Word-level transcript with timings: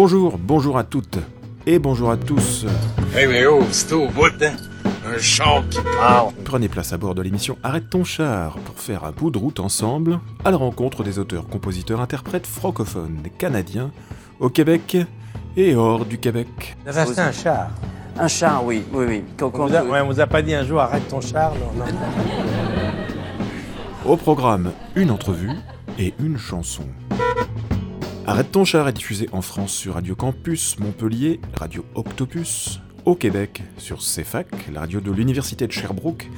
Bonjour, 0.00 0.38
bonjour 0.38 0.78
à 0.78 0.84
toutes 0.84 1.18
et 1.66 1.80
bonjour 1.80 2.12
à 2.12 2.16
tous. 2.16 2.64
Hey 3.16 3.26
mais 3.26 3.44
oh, 3.46 3.64
c'est 3.72 3.92
au 3.92 4.06
bout, 4.06 4.30
hein? 4.42 4.52
Un 5.04 5.18
char 5.18 5.68
qui 5.68 5.80
parle. 5.80 6.32
Prenez 6.44 6.68
place 6.68 6.92
à 6.92 6.98
bord 6.98 7.16
de 7.16 7.22
l'émission 7.22 7.58
Arrête 7.64 7.90
ton 7.90 8.04
char 8.04 8.58
pour 8.58 8.78
faire 8.78 9.02
un 9.02 9.10
bout 9.10 9.32
de 9.32 9.38
route 9.38 9.58
ensemble 9.58 10.20
à 10.44 10.52
la 10.52 10.56
rencontre 10.56 11.02
des 11.02 11.18
auteurs, 11.18 11.48
compositeurs, 11.48 12.00
interprètes 12.00 12.46
francophones 12.46 13.24
canadiens 13.38 13.90
au 14.38 14.50
Québec 14.50 14.96
et 15.56 15.74
hors 15.74 16.04
du 16.04 16.18
Québec. 16.18 16.76
Vous 16.84 16.90
avez 16.90 17.00
acheté 17.00 17.20
un 17.20 17.32
char? 17.32 17.70
Un 18.16 18.28
char, 18.28 18.64
oui, 18.64 18.84
oui, 18.92 19.04
oui. 19.08 19.24
On 19.42 19.48
vous, 19.48 19.74
a, 19.74 19.82
ouais, 19.82 20.00
on 20.00 20.06
vous 20.06 20.20
a 20.20 20.28
pas 20.28 20.42
dit 20.42 20.54
un 20.54 20.62
jour 20.62 20.78
arrête 20.78 21.08
ton 21.08 21.20
char, 21.20 21.54
non, 21.54 21.84
non. 21.84 21.84
Au 24.06 24.16
programme, 24.16 24.70
une 24.94 25.10
entrevue 25.10 25.56
et 25.98 26.14
une 26.20 26.38
chanson. 26.38 26.84
Arrête 28.28 28.52
ton 28.52 28.66
char 28.66 28.86
est 28.86 28.92
diffusé 28.92 29.26
en 29.32 29.40
France 29.40 29.72
sur 29.72 29.94
Radio 29.94 30.14
Campus 30.14 30.78
Montpellier, 30.78 31.40
Radio 31.58 31.82
Octopus, 31.94 32.78
au 33.06 33.14
Québec 33.14 33.62
sur 33.78 34.00
CFAC, 34.00 34.70
la 34.70 34.80
radio 34.80 35.00
de 35.00 35.10
l'Université 35.10 35.66
de 35.66 35.72
Sherbrooke, 35.72 36.28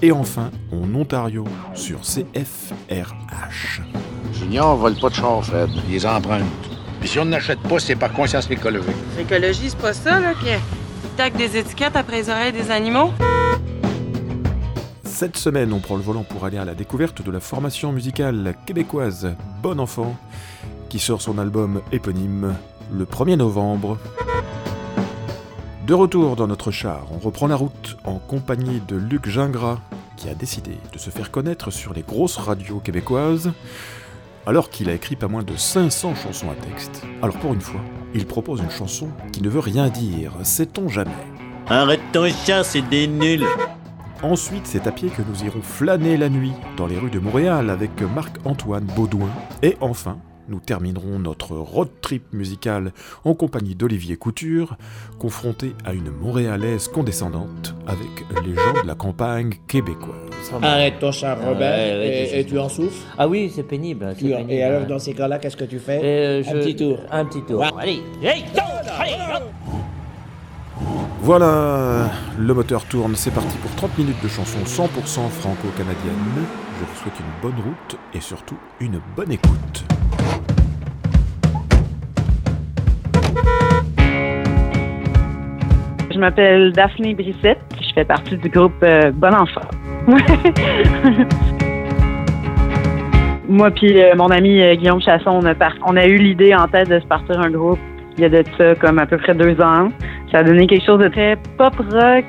et 0.00 0.12
enfin 0.12 0.52
en 0.70 0.94
Ontario 0.94 1.42
sur 1.74 2.02
CFRH. 2.02 3.80
Junior 4.32 4.76
vole 4.76 4.94
pas 4.94 5.08
de 5.08 5.14
char, 5.14 5.44
Fred. 5.44 5.70
Il 5.88 5.94
les 5.94 6.06
emprunte. 6.06 6.44
Puis 7.00 7.08
si 7.08 7.18
on 7.18 7.24
n'achète 7.24 7.58
pas, 7.62 7.80
c'est 7.80 7.96
par 7.96 8.12
conscience 8.12 8.48
écologique. 8.48 8.94
L'écologie, 9.18 9.70
c'est 9.70 9.80
pas 9.80 9.92
ça, 9.92 10.20
là, 10.20 10.34
que 10.34 11.16
tac 11.16 11.36
des 11.36 11.56
étiquettes 11.56 11.96
après 11.96 12.18
les 12.18 12.30
oreilles 12.30 12.52
des 12.52 12.70
animaux. 12.70 13.10
Cette 15.02 15.36
semaine, 15.36 15.72
on 15.72 15.80
prend 15.80 15.96
le 15.96 16.02
volant 16.02 16.22
pour 16.22 16.44
aller 16.44 16.58
à 16.58 16.64
la 16.64 16.76
découverte 16.76 17.22
de 17.22 17.30
la 17.32 17.40
formation 17.40 17.90
musicale 17.90 18.54
québécoise 18.66 19.34
Bon 19.64 19.80
Enfant, 19.80 20.16
qui 20.90 20.98
sort 20.98 21.22
son 21.22 21.38
album 21.38 21.80
éponyme 21.92 22.54
le 22.92 23.04
1er 23.04 23.36
novembre. 23.36 23.96
De 25.86 25.94
retour 25.94 26.34
dans 26.34 26.48
notre 26.48 26.72
char, 26.72 27.06
on 27.12 27.18
reprend 27.18 27.46
la 27.46 27.54
route 27.54 27.96
en 28.04 28.18
compagnie 28.18 28.82
de 28.86 28.96
Luc 28.96 29.28
Gingras, 29.28 29.78
qui 30.16 30.28
a 30.28 30.34
décidé 30.34 30.72
de 30.92 30.98
se 30.98 31.10
faire 31.10 31.30
connaître 31.30 31.70
sur 31.70 31.94
les 31.94 32.02
grosses 32.02 32.36
radios 32.36 32.80
québécoises, 32.80 33.52
alors 34.46 34.68
qu'il 34.68 34.90
a 34.90 34.94
écrit 34.94 35.14
pas 35.14 35.28
moins 35.28 35.44
de 35.44 35.56
500 35.56 36.16
chansons 36.16 36.50
à 36.50 36.54
texte. 36.54 37.04
Alors 37.22 37.38
pour 37.38 37.54
une 37.54 37.60
fois, 37.60 37.80
il 38.12 38.26
propose 38.26 38.60
une 38.60 38.70
chanson 38.70 39.08
qui 39.32 39.42
ne 39.42 39.48
veut 39.48 39.60
rien 39.60 39.88
dire, 39.88 40.32
sait-on 40.42 40.88
jamais. 40.88 41.10
Arrête 41.68 42.00
ton 42.12 42.28
chat, 42.28 42.64
c'est 42.64 42.82
des 42.82 43.06
nuls. 43.06 43.46
Ensuite, 44.24 44.66
c'est 44.66 44.88
à 44.88 44.92
pied 44.92 45.08
que 45.08 45.22
nous 45.22 45.44
irons 45.44 45.62
flâner 45.62 46.16
la 46.16 46.28
nuit 46.28 46.52
dans 46.76 46.88
les 46.88 46.98
rues 46.98 47.10
de 47.10 47.20
Montréal 47.20 47.70
avec 47.70 48.02
Marc-Antoine 48.02 48.84
Baudouin. 48.96 49.30
Et 49.62 49.76
enfin, 49.80 50.18
nous 50.50 50.60
terminerons 50.60 51.18
notre 51.18 51.56
road 51.56 51.88
trip 52.02 52.24
musical 52.32 52.92
en 53.24 53.34
compagnie 53.34 53.74
d'Olivier 53.74 54.16
Couture, 54.16 54.76
confronté 55.18 55.74
à 55.84 55.92
une 55.94 56.10
Montréalaise 56.10 56.88
condescendante 56.88 57.74
avec 57.86 58.44
les 58.44 58.54
gens 58.54 58.82
de 58.82 58.86
la 58.86 58.94
campagne 58.94 59.54
québécoise. 59.68 60.16
Arrête 60.62 60.98
ton 60.98 61.12
char, 61.12 61.38
Robert, 61.38 61.58
Ouais, 61.70 61.98
ouais, 62.32 62.40
et, 62.40 62.44
tu 62.44 62.58
en 62.58 62.68
souffres. 62.68 63.06
Ah 63.16 63.28
oui, 63.28 63.50
c'est 63.54 63.62
pénible. 63.62 64.14
et 64.48 64.62
alors, 64.62 64.86
dans 64.86 64.98
ces 64.98 65.14
cas-là, 65.14 65.38
qu'est-ce 65.38 65.56
que 65.56 65.64
tu 65.64 65.78
fais 65.78 66.00
Euh, 66.02 66.42
Un 66.48 66.52
petit 66.54 66.76
tour. 66.76 66.98
Un 67.10 67.24
petit 67.24 67.42
tour. 67.42 67.60
Ouais. 67.60 67.68
Allez, 67.78 68.02
hey, 68.22 68.42
go, 68.52 68.60
allez. 68.98 69.12
Voilà, 71.22 72.10
le 72.38 72.54
moteur 72.54 72.84
tourne, 72.86 73.14
c'est 73.14 73.30
parti 73.30 73.56
pour 73.58 73.70
30 73.76 73.98
minutes 73.98 74.22
de 74.22 74.28
chansons 74.28 74.64
100% 74.64 75.28
franco-canadiennes. 75.28 76.46
Je 76.80 76.84
vous 76.86 76.94
souhaite 77.02 77.20
une 77.20 77.42
bonne 77.42 77.60
route 77.62 77.98
et 78.14 78.20
surtout 78.20 78.56
une 78.80 79.00
bonne 79.14 79.30
écoute. 79.30 79.84
M'appelle 86.20 86.72
Daphné 86.72 87.14
Brissette. 87.14 87.58
Je 87.80 87.92
fais 87.94 88.04
partie 88.04 88.36
du 88.36 88.48
groupe 88.48 88.74
euh, 88.82 89.10
Bon 89.12 89.34
Enfant. 89.34 89.62
Moi 93.48 93.70
puis 93.72 94.00
euh, 94.00 94.14
mon 94.16 94.28
ami 94.28 94.60
euh, 94.60 94.76
Guillaume 94.76 95.00
Chasson, 95.00 95.30
on 95.30 95.44
a, 95.44 95.54
on 95.84 95.96
a 95.96 96.06
eu 96.06 96.16
l'idée 96.16 96.54
en 96.54 96.68
tête 96.68 96.88
de 96.88 97.00
se 97.00 97.06
partir 97.06 97.40
un 97.40 97.50
groupe 97.50 97.80
il 98.16 98.22
y 98.22 98.26
a 98.26 98.28
de 98.28 98.44
ça 98.58 98.74
comme 98.74 98.98
à 98.98 99.06
peu 99.06 99.16
près 99.16 99.34
deux 99.34 99.60
ans. 99.60 99.88
Ça 100.30 100.38
a 100.38 100.42
donné 100.42 100.66
quelque 100.66 100.84
chose 100.84 101.00
de 101.00 101.08
très 101.08 101.36
pop 101.56 101.74
rock 101.90 102.26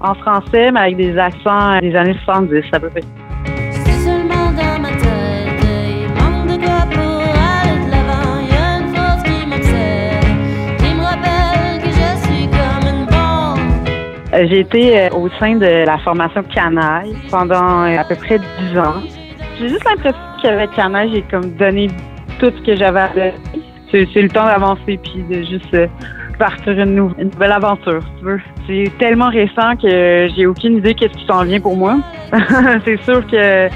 en 0.00 0.14
français, 0.14 0.72
mais 0.72 0.80
avec 0.80 0.96
des 0.96 1.16
accents 1.16 1.78
des 1.80 1.94
années 1.94 2.16
70 2.24 2.64
à 2.72 2.80
peu 2.80 2.88
près. 2.88 3.02
J'ai 14.32 14.60
été 14.60 14.98
euh, 14.98 15.08
au 15.10 15.28
sein 15.38 15.56
de 15.56 15.84
la 15.84 15.98
formation 15.98 16.42
Canaille 16.54 17.14
pendant 17.30 17.84
euh, 17.84 17.98
à 17.98 18.04
peu 18.04 18.14
près 18.14 18.38
10 18.38 18.78
ans. 18.78 19.02
J'ai 19.58 19.68
juste 19.68 19.84
l'impression 19.84 20.18
qu'avec 20.42 20.70
Canaille, 20.72 21.10
j'ai 21.12 21.22
comme 21.30 21.52
donné 21.52 21.88
tout 22.38 22.50
ce 22.50 22.62
que 22.64 22.74
j'avais 22.74 23.00
à 23.00 23.08
donner. 23.08 23.34
C'est 23.90 24.22
le 24.22 24.30
temps 24.30 24.46
d'avancer 24.46 24.98
puis 25.02 25.22
de 25.28 25.42
juste 25.42 25.74
euh, 25.74 25.86
partir 26.38 26.72
une, 26.72 27.12
une 27.18 27.30
nouvelle 27.30 27.52
aventure, 27.52 28.00
tu 28.18 28.24
veux. 28.24 28.40
C'est 28.66 28.90
tellement 28.98 29.28
récent 29.28 29.76
que 29.80 30.28
j'ai 30.34 30.46
aucune 30.46 30.78
idée 30.78 30.94
qu'est-ce 30.94 31.12
qui 31.12 31.26
s'en 31.26 31.44
vient 31.44 31.60
pour 31.60 31.76
moi. 31.76 31.98
C'est 32.86 33.02
sûr 33.02 33.26
que 33.26 33.68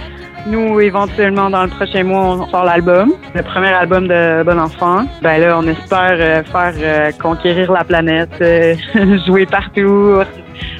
nous, 0.46 0.80
éventuellement, 0.80 1.50
dans 1.50 1.64
le 1.64 1.68
prochain 1.70 2.04
mois, 2.04 2.36
on 2.36 2.48
sort 2.48 2.64
l'album, 2.64 3.12
le 3.34 3.42
premier 3.42 3.68
album 3.68 4.06
de 4.06 4.44
Bon 4.44 4.58
Enfant. 4.58 5.04
Ben 5.20 5.40
là, 5.40 5.58
on 5.58 5.66
espère 5.66 6.16
euh, 6.20 6.42
faire 6.44 6.74
euh, 6.78 7.10
conquérir 7.20 7.72
la 7.72 7.82
planète, 7.82 8.30
euh, 8.40 8.74
jouer 9.26 9.46
partout, 9.46 10.20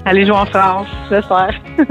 aller 0.05 0.27
jouer 0.27 0.37
en 0.37 0.47
France, 0.47 0.89
j'espère. 1.11 1.55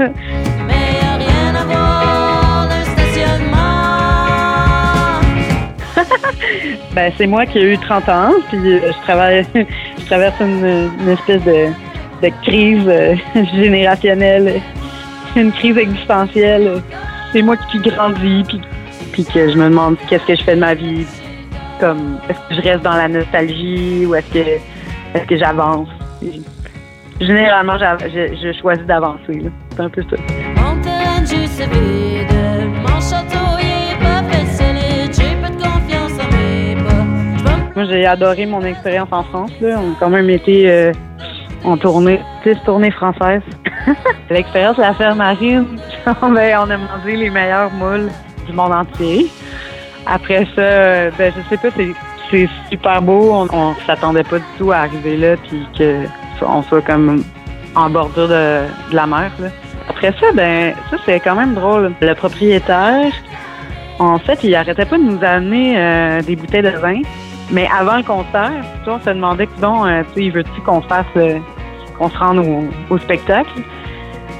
Ben, 6.96 7.12
c'est 7.18 7.26
moi 7.26 7.44
qui 7.44 7.58
ai 7.58 7.74
eu 7.74 7.78
30 7.78 8.08
ans, 8.08 8.32
puis 8.48 8.58
euh, 8.72 8.90
je 8.90 9.02
travaille, 9.02 9.46
je 9.54 10.06
traverse 10.06 10.34
une, 10.40 10.90
une 10.98 11.08
espèce 11.10 11.42
de, 11.44 11.66
de 12.22 12.32
crise 12.42 12.84
euh, 12.86 13.14
générationnelle, 13.54 14.62
une 15.36 15.52
crise 15.52 15.76
existentielle. 15.76 16.82
C'est 17.32 17.42
moi 17.42 17.56
qui 17.70 17.80
grandis, 17.80 18.44
puis, 18.48 18.60
puis 19.12 19.24
que 19.26 19.50
je 19.50 19.58
me 19.58 19.64
demande 19.64 19.96
qu'est-ce 20.08 20.24
que 20.24 20.36
je 20.36 20.42
fais 20.42 20.54
de 20.54 20.60
ma 20.60 20.72
vie. 20.72 21.04
Comme, 21.80 22.18
est-ce 22.30 22.38
que 22.48 22.62
je 22.62 22.66
reste 22.66 22.82
dans 22.82 22.96
la 22.96 23.08
nostalgie 23.08 24.06
ou 24.06 24.14
est-ce 24.14 24.32
que, 24.32 24.38
est-ce 24.38 25.26
que 25.26 25.36
j'avance? 25.36 25.88
Généralement, 27.20 27.78
je, 27.78 28.36
je 28.42 28.58
choisis 28.60 28.84
d'avancer. 28.84 29.42
C'est 29.70 29.80
un 29.80 29.88
peu 29.88 30.02
ça. 30.02 30.16
Mon 30.56 30.80
terrain 30.82 31.20
de 31.20 31.26
jus 31.26 31.46
c'est 31.46 31.66
vide, 31.66 32.28
mon 32.82 33.00
château 33.00 33.56
il 33.58 33.92
est 33.92 34.02
pas 34.02 34.22
fait 34.28 34.46
solide. 34.52 35.12
J'ai 35.14 35.34
peu 35.36 35.48
de 35.48 35.62
confiance 35.62 36.12
en 36.12 36.36
mes 36.36 36.74
pas. 36.74 37.04
J'vais 37.38 37.56
me 37.56 37.74
Moi, 37.74 37.84
j'ai 37.84 38.06
adoré 38.06 38.44
mon 38.44 38.62
expérience 38.62 39.08
en 39.12 39.22
France. 39.24 39.50
Là. 39.62 39.78
On 39.82 39.92
a 39.92 39.96
quand 39.98 40.10
même 40.10 40.28
été 40.28 40.70
euh, 40.70 40.92
en 41.64 41.78
tournée, 41.78 42.20
10 42.44 42.56
tournées 42.66 42.90
françaises. 42.90 43.42
L'expérience 44.30 44.76
de 44.76 44.82
la 44.82 44.92
ferme 44.92 45.18
marine, 45.18 45.64
on 46.06 46.36
a 46.36 46.76
mangé 46.76 47.16
les 47.16 47.30
meilleurs 47.30 47.70
moules 47.72 48.10
du 48.46 48.52
monde 48.52 48.72
entier. 48.72 49.30
Après 50.06 50.46
ça, 50.54 50.60
euh, 50.60 51.10
ben, 51.16 51.32
je 51.34 51.48
sais 51.48 51.56
pas, 51.56 51.74
c'est, 51.74 51.92
c'est 52.30 52.48
super 52.70 53.00
beau. 53.00 53.32
On, 53.32 53.48
on 53.56 53.74
s'attendait 53.86 54.22
pas 54.22 54.38
du 54.38 54.44
tout 54.58 54.70
à 54.70 54.78
arriver 54.78 55.16
là, 55.16 55.36
puis 55.48 55.66
que 55.76 56.04
on 56.42 56.62
soit 56.62 56.82
comme 56.82 57.22
en 57.74 57.90
bordure 57.90 58.28
de, 58.28 58.64
de 58.90 58.96
la 58.96 59.06
mer. 59.06 59.30
Là. 59.38 59.48
Après 59.88 60.12
ça, 60.20 60.32
ben, 60.34 60.74
ça 60.90 60.96
c'est 61.04 61.20
quand 61.20 61.36
même 61.36 61.54
drôle. 61.54 61.92
Le 62.00 62.14
propriétaire, 62.14 63.12
en 63.98 64.18
fait, 64.18 64.42
il 64.42 64.54
arrêtait 64.54 64.84
pas 64.84 64.98
de 64.98 65.02
nous 65.02 65.22
amener 65.22 65.74
euh, 65.76 66.22
des 66.22 66.36
bouteilles 66.36 66.62
de 66.62 66.70
vin. 66.70 67.00
Mais 67.50 67.68
avant 67.72 67.96
le 67.96 68.02
concert, 68.02 68.64
on 68.86 68.98
se 68.98 69.08
demandait, 69.08 69.48
bon, 69.60 69.86
euh, 69.86 70.02
tu 70.14 70.24
sais, 70.24 70.30
veux-tu 70.30 70.60
qu'on 70.62 70.80
fasse, 70.82 71.06
euh, 71.16 71.38
qu'on 71.96 72.10
se 72.10 72.18
rende 72.18 72.44
au, 72.90 72.98
spectacle? 72.98 73.62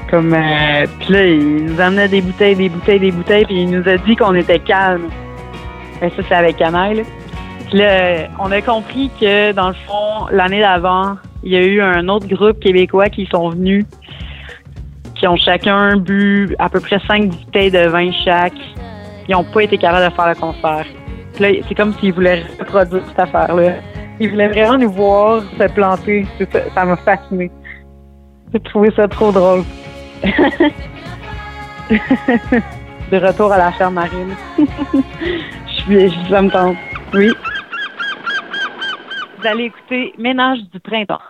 Comme, 0.09 0.33
euh, 0.33 0.85
puis 0.99 1.13
là, 1.13 1.25
il 1.25 1.65
nous 1.65 1.79
amenait 1.79 2.07
des 2.07 2.21
bouteilles, 2.21 2.55
des 2.55 2.69
bouteilles, 2.69 2.99
des 2.99 3.11
bouteilles, 3.11 3.45
puis 3.45 3.61
il 3.61 3.69
nous 3.69 3.87
a 3.87 3.97
dit 3.97 4.15
qu'on 4.15 4.35
était 4.35 4.59
calme. 4.59 5.09
Ben, 6.01 6.11
ça, 6.15 6.23
c'est 6.27 6.35
avec 6.35 6.57
Canaille. 6.57 7.03
Puis 7.69 7.79
là, 7.79 8.27
on 8.39 8.51
a 8.51 8.61
compris 8.61 9.09
que, 9.19 9.53
dans 9.53 9.69
le 9.69 9.75
fond, 9.85 10.27
l'année 10.31 10.61
d'avant, 10.61 11.15
il 11.47 11.53
y 11.53 11.55
a 11.55 11.63
eu 11.65 11.79
un 11.81 12.09
autre 12.09 12.27
groupe 12.27 12.59
québécois 12.59 13.07
qui 13.07 13.25
sont 13.31 13.49
venus, 13.51 13.85
qui 15.15 15.25
ont 15.27 15.37
chacun 15.37 15.95
bu 15.95 16.53
à 16.59 16.67
peu 16.69 16.81
près 16.81 16.99
cinq 17.07 17.29
bouteilles 17.29 17.71
de 17.71 17.87
vin 17.87 18.11
chaque. 18.25 18.51
Ils 19.29 19.31
n'ont 19.31 19.45
pas 19.45 19.63
été 19.63 19.77
capables 19.77 20.09
de 20.11 20.15
faire 20.15 20.27
le 20.27 20.35
concert. 20.35 20.85
Là, 21.39 21.47
c'est 21.67 21.73
comme 21.75 21.93
s'ils 21.95 22.11
voulaient 22.13 22.43
reproduire 22.59 23.03
cette 23.07 23.19
affaire-là. 23.19 23.75
Ils 24.19 24.29
voulaient 24.29 24.49
vraiment 24.49 24.77
nous 24.77 24.91
voir 24.91 25.41
se 25.57 25.67
planter. 25.73 26.25
Ça 26.75 26.83
m'a 26.83 26.97
fasciné. 26.97 27.49
J'ai 28.53 28.59
trouvé 28.59 28.89
ça 28.95 29.07
trop 29.07 29.31
drôle. 29.31 29.63
De 33.11 33.17
retour 33.25 33.51
à 33.53 33.57
la 33.57 33.71
ferme 33.71 33.93
marine. 33.93 34.35
Je 35.87 36.09
je- 36.09 36.29
ça 36.29 36.41
me 36.41 36.49
tente. 36.49 36.75
Oui. 37.13 37.31
Vous 39.37 39.45
allez 39.45 39.65
écouter 39.65 40.13
Ménage 40.17 40.59
du 40.71 40.79
printemps. 40.79 41.21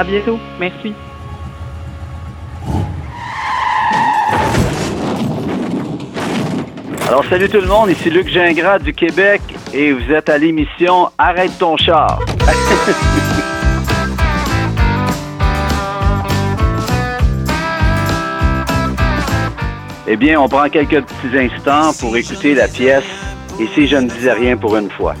À 0.00 0.04
bientôt. 0.04 0.38
Merci. 0.58 0.94
Alors, 7.06 7.22
salut 7.28 7.50
tout 7.50 7.60
le 7.60 7.66
monde, 7.66 7.90
ici 7.90 8.08
Luc 8.08 8.28
Gingras 8.28 8.78
du 8.78 8.94
Québec 8.94 9.42
et 9.74 9.92
vous 9.92 10.10
êtes 10.12 10.30
à 10.30 10.38
l'émission 10.38 11.10
Arrête 11.18 11.58
ton 11.58 11.76
char. 11.76 12.18
eh 20.06 20.16
bien, 20.16 20.40
on 20.40 20.48
prend 20.48 20.70
quelques 20.70 21.02
petits 21.02 21.36
instants 21.36 21.92
pour 22.00 22.16
écouter 22.16 22.54
la 22.54 22.68
pièce 22.68 23.04
Et 23.60 23.66
si 23.74 23.86
je 23.86 23.96
ne 23.96 24.08
disais 24.08 24.32
rien 24.32 24.56
pour 24.56 24.78
une 24.78 24.90
fois. 24.90 25.14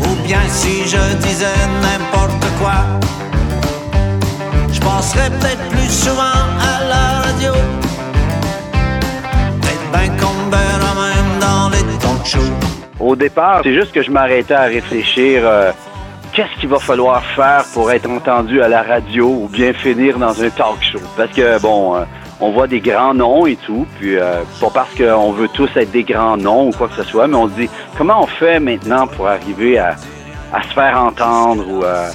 Ou 0.00 0.26
bien 0.26 0.40
si 0.48 0.88
je 0.88 1.14
disais 1.18 1.54
n'importe 1.82 2.44
quoi, 2.58 2.84
peut-être 5.14 5.68
plus 5.70 5.90
souvent 5.90 6.40
à 6.60 6.84
la 6.92 7.04
radio. 7.26 7.52
Peut-être 9.62 9.90
bien 9.92 10.08
qu'on 10.18 10.34
même 10.50 11.38
dans 11.40 11.68
les 11.70 11.98
talk 11.98 12.24
shows. 12.26 12.40
Au 13.00 13.16
départ, 13.16 13.60
c'est 13.62 13.74
juste 13.74 13.92
que 13.92 14.02
je 14.02 14.10
m'arrêtais 14.10 14.54
à 14.54 14.64
réfléchir 14.64 15.42
euh, 15.44 15.72
qu'est-ce 16.32 16.60
qu'il 16.60 16.68
va 16.68 16.78
falloir 16.78 17.22
faire 17.36 17.64
pour 17.72 17.90
être 17.92 18.08
entendu 18.10 18.60
à 18.62 18.68
la 18.68 18.82
radio 18.82 19.26
ou 19.26 19.48
bien 19.48 19.72
finir 19.72 20.18
dans 20.18 20.42
un 20.42 20.50
talk 20.50 20.82
show? 20.82 21.00
Parce 21.16 21.32
que, 21.32 21.60
bon, 21.60 21.96
euh, 21.96 22.04
on 22.40 22.50
voit 22.50 22.66
des 22.66 22.80
grands 22.80 23.14
noms 23.14 23.46
et 23.46 23.56
tout, 23.56 23.86
puis 23.98 24.16
euh, 24.16 24.42
pas 24.60 24.70
parce 24.72 24.94
qu'on 24.94 25.32
veut 25.32 25.48
tous 25.48 25.70
être 25.76 25.92
des 25.92 26.02
grands 26.02 26.36
noms 26.36 26.68
ou 26.68 26.70
quoi 26.72 26.88
que 26.88 26.96
ce 26.96 27.04
soit, 27.04 27.26
mais 27.28 27.36
on 27.36 27.48
se 27.48 27.54
dit 27.54 27.70
comment 27.96 28.22
on 28.22 28.26
fait 28.26 28.58
maintenant 28.58 29.06
pour 29.06 29.28
arriver 29.28 29.78
à, 29.78 29.94
à 30.52 30.62
se 30.62 30.74
faire 30.74 31.00
entendre 31.00 31.64
ou 31.68 31.84
euh, 31.84 32.08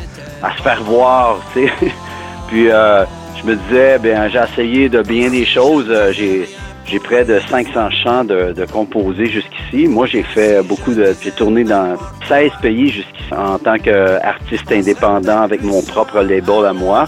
à 0.44 0.56
se 0.58 0.62
faire 0.62 0.84
voir, 0.84 1.38
tu 1.54 1.68
sais? 1.68 1.92
puis 2.50 2.70
euh, 2.70 3.06
je 3.40 3.48
me 3.48 3.56
disais, 3.56 4.00
ben 4.00 4.30
j'ai 4.30 4.40
essayé 4.40 4.90
de 4.90 5.02
bien 5.02 5.30
des 5.30 5.46
choses, 5.46 5.88
euh, 5.90 6.12
j'ai 6.12 6.48
j'ai 6.86 7.00
près 7.00 7.24
de 7.24 7.40
500 7.40 7.92
chants 7.92 8.24
de, 8.24 8.52
de 8.52 8.66
composés 8.66 9.28
jusqu'ici. 9.28 9.88
Moi, 9.88 10.08
j'ai 10.08 10.24
fait 10.24 10.64
beaucoup 10.64 10.96
de... 10.96 11.14
J'ai 11.22 11.30
tourné 11.30 11.64
dans 11.64 11.96
16 12.28 12.50
pays 12.64 12.90
jusqu'ici 12.90 13.32
en 13.32 13.60
tant 13.60 13.78
qu'artiste 13.78 14.72
indépendant 14.72 15.42
avec 15.42 15.62
mon 15.62 15.84
propre 15.84 16.22
label 16.22 16.66
à 16.66 16.74
moi. 16.74 17.06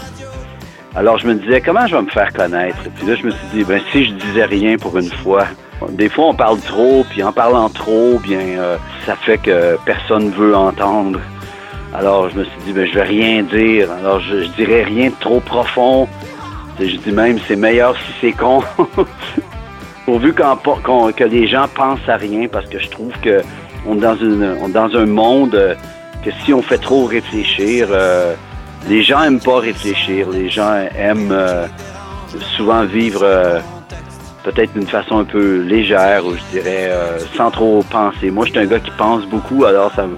Alors, 0.94 1.18
je 1.18 1.26
me 1.26 1.34
disais, 1.34 1.60
comment 1.60 1.84
je 1.88 1.96
vais 1.96 2.02
me 2.02 2.10
faire 2.10 2.32
connaître? 2.32 2.76
Puis 2.94 3.06
là, 3.08 3.16
je 3.16 3.26
me 3.26 3.30
suis 3.30 3.46
dit, 3.54 3.64
ben 3.64 3.80
si 3.90 4.04
je 4.04 4.12
disais 4.12 4.44
rien 4.44 4.76
pour 4.76 4.96
une 4.96 5.10
fois. 5.10 5.46
Des 5.90 6.08
fois, 6.08 6.26
on 6.26 6.34
parle 6.34 6.60
trop, 6.60 7.04
puis 7.10 7.24
en 7.24 7.32
parlant 7.32 7.68
trop, 7.68 8.20
bien, 8.20 8.38
euh, 8.38 8.76
ça 9.04 9.16
fait 9.16 9.38
que 9.38 9.76
personne 9.84 10.30
veut 10.30 10.54
entendre. 10.54 11.18
Alors, 11.94 12.30
je 12.30 12.38
me 12.38 12.44
suis 12.44 12.60
dit, 12.64 12.72
ben 12.72 12.86
je 12.86 12.94
vais 12.94 13.02
rien 13.02 13.42
dire. 13.42 13.88
Alors, 13.92 14.20
je, 14.20 14.42
je 14.44 14.48
dirais 14.50 14.82
rien 14.84 15.10
de 15.10 15.14
trop 15.20 15.40
profond. 15.40 16.08
Je 16.80 16.96
dis 16.96 17.12
même, 17.12 17.38
c'est 17.46 17.56
meilleur 17.56 17.94
si 17.96 18.12
c'est 18.20 18.32
con. 18.32 18.62
Pourvu 20.06 20.34
qu'on- 20.34 21.12
que 21.12 21.24
les 21.24 21.46
gens 21.46 21.66
pensent 21.72 22.08
à 22.08 22.16
rien, 22.16 22.48
parce 22.50 22.66
que 22.66 22.78
je 22.78 22.88
trouve 22.88 23.12
que 23.22 23.42
on 23.86 23.96
est 23.96 24.00
dans, 24.00 24.16
une, 24.16 24.56
dans 24.72 24.96
un 24.96 25.06
monde 25.06 25.54
euh, 25.54 25.74
que 26.24 26.30
si 26.44 26.52
on 26.52 26.62
fait 26.62 26.78
trop 26.78 27.04
réfléchir, 27.04 27.88
euh, 27.90 28.34
les 28.88 29.02
gens 29.02 29.22
aiment 29.22 29.40
pas 29.40 29.58
réfléchir. 29.60 30.28
Les 30.30 30.48
gens 30.48 30.74
aiment 30.98 31.30
euh, 31.30 31.66
souvent 32.56 32.84
vivre 32.84 33.24
peut-être 34.44 34.72
d'une 34.72 34.88
façon 34.88 35.18
un 35.18 35.24
peu 35.24 35.58
légère, 35.60 36.26
ou 36.26 36.34
je 36.34 36.58
dirais 36.58 36.90
sans 37.36 37.50
trop 37.52 37.82
penser. 37.88 38.30
Moi, 38.30 38.46
je 38.46 38.50
suis 38.50 38.58
un 38.60 38.66
gars 38.66 38.80
qui 38.80 38.90
pense 38.98 39.24
beaucoup, 39.26 39.64
alors 39.66 39.92
ça, 39.94 40.06
me- 40.06 40.16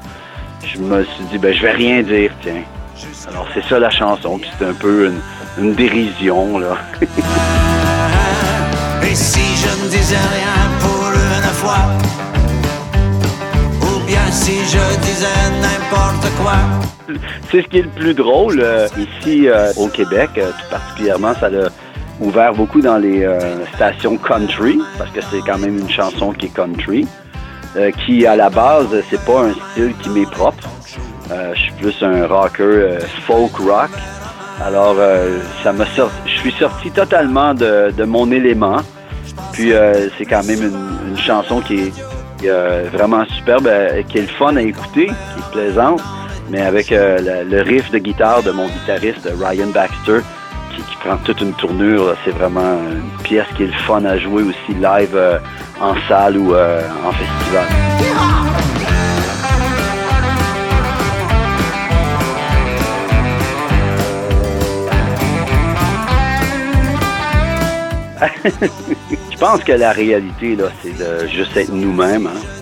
je 0.67 0.79
me 0.79 1.05
suis 1.05 1.25
dit, 1.31 1.39
ben, 1.39 1.55
je 1.55 1.63
vais 1.63 1.73
rien 1.73 2.03
dire, 2.03 2.33
tiens. 2.43 2.63
Alors, 3.29 3.47
c'est 3.55 3.65
ça 3.65 3.79
la 3.79 3.91
chanson, 3.91 4.39
puis 4.39 4.51
c'est 4.59 4.67
un 4.67 4.75
peu 4.75 5.07
une, 5.07 5.21
une 5.65 5.75
dérision, 5.75 6.59
là. 6.59 6.77
Et 9.03 9.15
si 9.15 9.41
je 9.41 9.85
ne 9.85 9.91
disais 9.91 10.17
rien 10.17 10.71
pour 10.81 11.09
une 11.09 11.53
fois? 11.55 11.87
Ou 13.83 14.07
bien 14.07 14.31
si 14.31 14.65
je 14.65 15.01
disais 15.01 15.51
n'importe 15.61 16.31
quoi? 16.41 16.57
C'est 17.51 17.63
ce 17.63 17.69
qui 17.69 17.79
est 17.79 17.83
le 17.83 17.89
plus 17.89 18.15
drôle 18.15 18.61
euh, 18.61 18.89
ici 18.97 19.47
euh, 19.47 19.73
au 19.77 19.89
Québec, 19.89 20.31
euh, 20.39 20.51
tout 20.51 20.71
particulièrement, 20.71 21.35
ça 21.35 21.51
l'a 21.51 21.69
ouvert 22.21 22.55
beaucoup 22.55 22.81
dans 22.81 22.97
les 22.97 23.27
stations 23.75 24.17
country, 24.17 24.79
parce 24.97 25.11
que 25.11 25.21
c'est 25.21 25.41
quand 25.41 25.59
même 25.59 25.79
une 25.79 25.91
chanson 25.91 26.33
qui 26.33 26.47
est 26.47 26.55
country, 26.55 27.07
euh, 27.77 27.91
qui 27.91 28.25
à 28.25 28.37
la 28.37 28.51
base, 28.51 28.87
c'est 29.11 29.25
pas 29.25 29.47
un 29.47 29.53
style 29.53 29.95
qui 30.01 30.09
m'est 30.11 30.31
propre. 30.31 30.69
Euh, 31.33 31.53
je 31.55 31.61
suis 31.61 31.73
plus 31.73 32.03
un 32.03 32.27
rocker 32.27 32.63
euh, 32.63 33.01
folk 33.27 33.57
rock. 33.57 33.91
Alors, 34.65 34.97
ça 35.65 35.73
m'a 35.73 35.85
sorti, 35.85 36.15
je 36.27 36.39
suis 36.39 36.53
sorti 36.53 36.89
totalement 36.93 37.55
de, 37.55 37.91
de 37.91 38.05
mon 38.05 38.31
élément. 38.31 38.77
Puis 39.53 39.73
c'est 40.17 40.27
quand 40.27 40.45
même 40.45 40.63
une, 40.63 41.19
chanson 41.19 41.61
qui 41.61 41.91
est, 42.47 42.89
vraiment 42.93 43.25
superbe, 43.25 43.69
qui 44.09 44.19
est 44.19 44.23
le 44.23 44.29
fun 44.29 44.55
à 44.55 44.63
écouter, 44.63 45.07
qui 45.07 45.13
est 45.13 45.51
plaisante, 45.51 46.01
mais 46.51 46.63
avec 46.63 46.91
le 46.91 47.63
riff 47.63 47.91
de 47.91 47.99
guitare 47.99 48.45
de 48.45 48.53
mon 48.53 48.69
guitariste 48.69 49.29
Ryan 49.41 49.71
Baxter, 49.75 50.21
qui, 50.77 50.97
prend 50.97 51.17
toute 51.19 51.41
une 51.41 51.53
tournure. 51.55 52.15
C'est 52.25 52.31
vraiment 52.31 52.79
une 52.91 53.23
pièce 53.23 53.47
qui 53.57 53.65
est 53.65 53.67
le 53.67 53.73
fun 53.73 54.05
à 54.05 54.19
jouer 54.19 54.43
aussi 54.43 54.75
live 54.75 55.15
euh, 55.15 55.39
en 55.81 55.95
salle 56.09 56.37
ou 56.37 56.55
euh, 56.55 56.83
en 57.05 57.13
festival. 57.13 57.67
Je 69.33 69.39
pense 69.39 69.63
que 69.65 69.73
la 69.73 69.93
réalité, 69.93 70.57
là, 70.57 70.65
c'est 70.83 70.97
de 70.97 71.27
juste 71.29 71.57
être 71.57 71.73
nous-mêmes. 71.73 72.27
hein. 72.27 72.54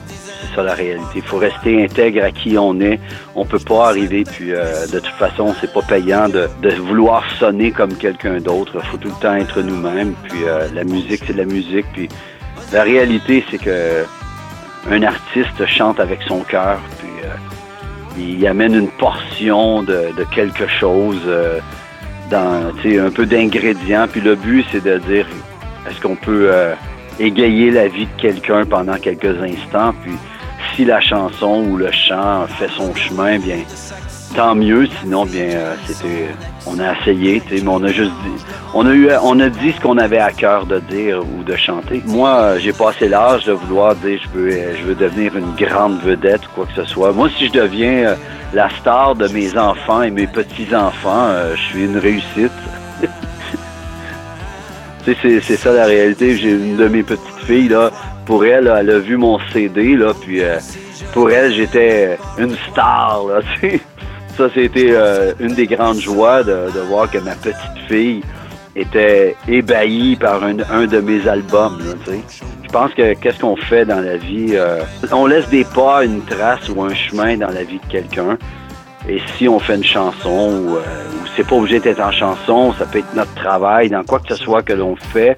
Ça 0.54 0.62
la 0.62 0.74
réalité. 0.74 1.12
Il 1.16 1.22
faut 1.22 1.38
rester 1.38 1.82
intègre 1.84 2.24
à 2.24 2.30
qui 2.30 2.58
on 2.58 2.78
est. 2.80 3.00
On 3.34 3.46
peut 3.46 3.58
pas 3.58 3.88
arriver, 3.88 4.24
puis 4.24 4.52
euh, 4.52 4.86
de 4.86 4.98
toute 4.98 5.14
façon, 5.14 5.54
c'est 5.60 5.72
pas 5.72 5.80
payant 5.82 6.28
de, 6.28 6.48
vouloir 6.78 7.24
sonner 7.38 7.70
comme 7.70 7.94
quelqu'un 7.94 8.38
d'autre. 8.38 8.72
Il 8.82 8.90
faut 8.90 8.96
tout 8.98 9.08
le 9.08 9.20
temps 9.22 9.34
être 9.34 9.62
nous-mêmes. 9.62 10.14
Puis 10.24 10.44
euh, 10.44 10.68
la 10.74 10.84
musique, 10.84 11.22
c'est 11.26 11.32
de 11.32 11.38
la 11.38 11.46
musique. 11.46 11.86
Puis 11.94 12.08
la 12.72 12.82
réalité, 12.82 13.44
c'est 13.50 13.58
que 13.58 14.04
un 14.90 15.02
artiste 15.02 15.64
chante 15.66 16.00
avec 16.00 16.20
son 16.26 16.40
cœur. 16.40 16.78
Puis 16.98 17.08
euh, 17.24 18.36
il 18.38 18.46
amène 18.46 18.74
une 18.74 18.90
portion 18.90 19.82
de, 19.82 20.12
quelque 20.34 20.66
chose. 20.68 21.20
dans 22.30 22.72
un 22.84 23.10
peu 23.10 23.24
d'ingrédients. 23.24 24.06
Puis 24.10 24.20
le 24.20 24.34
but, 24.34 24.66
c'est 24.70 24.84
de 24.84 24.98
dire 24.98 25.26
est-ce 25.88 26.00
qu'on 26.00 26.16
peut 26.16 26.50
égayer 27.18 27.70
la 27.70 27.88
vie 27.88 28.06
de 28.06 28.20
quelqu'un 28.20 28.64
pendant 28.64 28.96
quelques 28.98 29.40
instants. 29.42 29.94
Puis 30.02 30.12
si 30.74 30.84
la 30.84 31.00
chanson 31.00 31.64
ou 31.68 31.76
le 31.76 31.90
chant 31.90 32.46
fait 32.58 32.70
son 32.76 32.94
chemin, 32.94 33.38
bien 33.38 33.58
tant 34.34 34.54
mieux. 34.54 34.88
Sinon, 35.00 35.26
bien 35.26 35.48
euh, 35.50 35.74
c'était 35.86 36.28
on 36.66 36.78
a 36.78 36.94
essayé, 36.94 37.42
mais 37.50 37.66
on 37.66 37.82
a 37.82 37.88
juste 37.88 38.12
dit 38.24 38.44
on 38.74 38.86
a 38.86 38.94
eu 38.94 39.08
dit 39.50 39.72
ce 39.72 39.80
qu'on 39.80 39.98
avait 39.98 40.18
à 40.18 40.30
cœur 40.30 40.66
de 40.66 40.78
dire 40.80 41.20
ou 41.20 41.42
de 41.42 41.56
chanter. 41.56 42.02
Moi, 42.06 42.30
euh, 42.30 42.58
j'ai 42.58 42.72
passé 42.72 43.08
l'âge 43.08 43.44
de 43.44 43.52
vouloir 43.52 43.94
dire 43.96 44.20
je 44.22 44.38
veux 44.38 44.52
euh, 44.52 44.74
je 44.76 44.84
veux 44.84 44.94
devenir 44.94 45.36
une 45.36 45.54
grande 45.54 46.00
vedette 46.00 46.46
ou 46.46 46.50
quoi 46.54 46.66
que 46.66 46.82
ce 46.82 46.84
soit. 46.88 47.12
Moi, 47.12 47.28
si 47.36 47.48
je 47.48 47.52
deviens 47.52 48.16
la 48.54 48.68
star 48.70 49.14
de 49.14 49.28
mes 49.28 49.56
enfants 49.58 50.02
et 50.02 50.10
mes 50.10 50.26
petits-enfants, 50.26 51.28
je 51.54 51.60
suis 51.60 51.84
une 51.84 51.98
réussite. 51.98 52.52
C'est, 55.04 55.40
c'est 55.40 55.56
ça 55.56 55.72
la 55.72 55.86
réalité. 55.86 56.36
J'ai 56.36 56.52
une 56.52 56.76
de 56.76 56.86
mes 56.86 57.02
petites 57.02 57.44
filles, 57.44 57.66
là, 57.66 57.90
pour 58.26 58.44
elle, 58.44 58.72
elle 58.74 58.90
a 58.90 58.98
vu 58.98 59.16
mon 59.16 59.38
CD, 59.52 59.96
là, 59.96 60.12
puis 60.18 60.42
euh, 60.42 60.58
pour 61.12 61.30
elle, 61.30 61.52
j'étais 61.52 62.18
une 62.38 62.56
star, 62.70 63.24
là. 63.26 63.40
Ça, 64.36 64.48
c'était 64.54 64.92
euh, 64.92 65.34
une 65.40 65.54
des 65.54 65.66
grandes 65.66 66.00
joies 66.00 66.42
de, 66.42 66.70
de 66.74 66.80
voir 66.88 67.10
que 67.10 67.18
ma 67.18 67.34
petite 67.34 67.56
fille 67.86 68.22
était 68.74 69.36
ébahie 69.46 70.16
par 70.16 70.42
un, 70.42 70.56
un 70.70 70.86
de 70.86 71.00
mes 71.00 71.28
albums, 71.28 71.78
là. 71.84 72.14
Je 72.72 72.78
pense 72.78 72.94
que 72.94 73.12
qu'est-ce 73.12 73.40
qu'on 73.40 73.56
fait 73.56 73.84
dans 73.84 74.00
la 74.00 74.16
vie, 74.16 74.52
euh, 74.52 74.80
on 75.12 75.26
laisse 75.26 75.46
des 75.50 75.64
pas, 75.64 76.04
une 76.04 76.24
trace 76.24 76.70
ou 76.70 76.82
un 76.82 76.94
chemin 76.94 77.36
dans 77.36 77.50
la 77.50 77.64
vie 77.64 77.78
de 77.78 77.92
quelqu'un. 77.92 78.38
Et 79.06 79.20
si 79.36 79.46
on 79.46 79.58
fait 79.58 79.74
une 79.74 79.84
chanson, 79.84 80.50
ou, 80.50 80.76
euh, 80.76 80.80
ou 80.80 81.26
c'est 81.36 81.46
pas 81.46 81.56
obligé 81.56 81.80
d'être 81.80 82.00
en 82.00 82.12
chanson, 82.12 82.72
ça 82.78 82.86
peut 82.86 83.00
être 83.00 83.14
notre 83.14 83.34
travail, 83.34 83.90
dans 83.90 84.02
quoi 84.04 84.20
que 84.20 84.34
ce 84.34 84.42
soit 84.42 84.62
que 84.62 84.72
l'on 84.72 84.96
fait, 84.96 85.36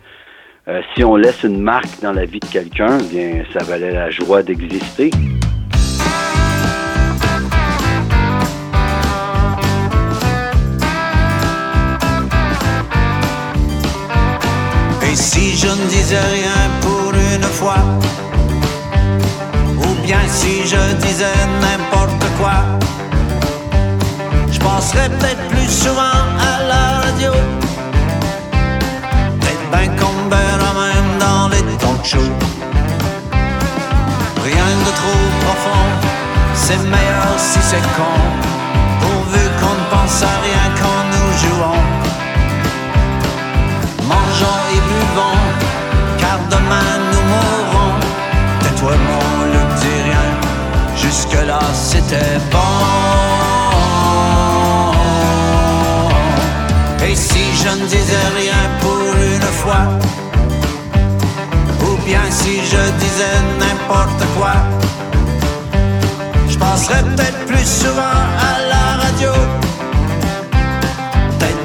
euh, 0.66 0.80
si 0.94 1.04
on 1.04 1.16
laisse 1.16 1.42
une 1.42 1.60
marque 1.60 2.00
dans 2.00 2.12
la 2.12 2.24
vie 2.24 2.40
de 2.40 2.46
quelqu'un, 2.46 2.96
bien, 2.96 3.44
ça 3.52 3.62
valait 3.64 3.92
la 3.92 4.10
joie 4.10 4.42
d'exister. 4.42 5.10
Et 15.02 15.16
si 15.16 15.54
je 15.54 15.66
ne 15.66 15.86
disais 15.88 16.18
rien 16.18 16.70
pour 16.80 17.12
une 17.12 17.42
fois 17.42 17.76
Ou 19.78 20.06
bien 20.06 20.20
si 20.28 20.66
je 20.66 20.94
disais 20.96 21.26
n'importe 21.60 22.24
quoi 22.38 22.64
Je 24.50 24.58
penserais 24.58 25.10
peut-être 25.10 25.46
plus 25.48 25.63
Rien 32.04 32.20
de 34.86 34.92
trop 35.00 35.24
profond 35.40 35.86
C'est 36.54 36.76
meilleur 36.76 37.34
si 37.38 37.58
c'est 37.62 37.80
con 37.96 38.20
Pourvu 39.00 39.40
qu'on 39.58 39.74
ne 39.74 39.86
pense 39.90 40.22
à 40.22 40.34
rien 40.42 40.64
quand 40.80 41.02
nous 41.12 41.30
jouons 41.38 41.82
Mangeons 44.06 44.62
et 44.74 44.80
buvons, 44.90 45.40
car 46.18 46.38
demain 46.50 46.92
nous 47.10 47.24
mourrons. 47.32 47.94
Tais-toi 48.60 48.92
mon 49.08 49.26
Luc, 49.52 49.68
dis 49.80 50.02
rien, 50.08 50.26
jusque-là 50.94 51.60
c'était 51.72 52.38
bon. 52.52 52.58
Et 57.06 57.14
si 57.14 57.44
je 57.62 57.70
ne 57.80 57.86
disais 57.86 58.26
rien 58.36 58.62
pour 58.80 58.98
une 58.98 59.50
fois, 59.62 59.84
si 62.40 62.54
je 62.72 62.82
disais 63.02 63.38
n'importe 63.60 64.22
quoi, 64.36 64.54
je 66.48 66.56
penserais 66.58 67.02
peut-être 67.10 67.40
plus 67.46 67.66
souvent 67.82 68.20
à 68.50 68.52
la 68.72 68.84
radio. 69.02 69.32
Peut-être 71.38 71.64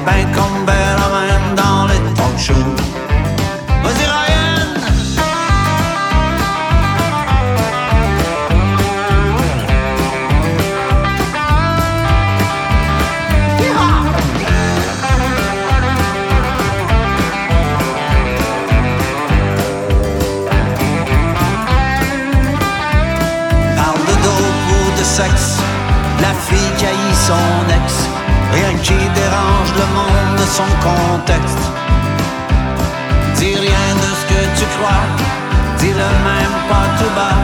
qui 28.90 29.08
dérange 29.22 29.72
le 29.82 29.86
monde 29.98 30.34
de 30.42 30.46
son 30.58 30.70
contexte. 30.88 31.64
Dis 33.36 33.54
rien 33.66 33.88
de 34.04 34.10
ce 34.18 34.24
que 34.32 34.40
tu 34.58 34.66
crois, 34.74 35.04
dis-le 35.78 36.10
même 36.30 36.56
pas 36.70 36.86
tout 36.98 37.12
bas. 37.18 37.40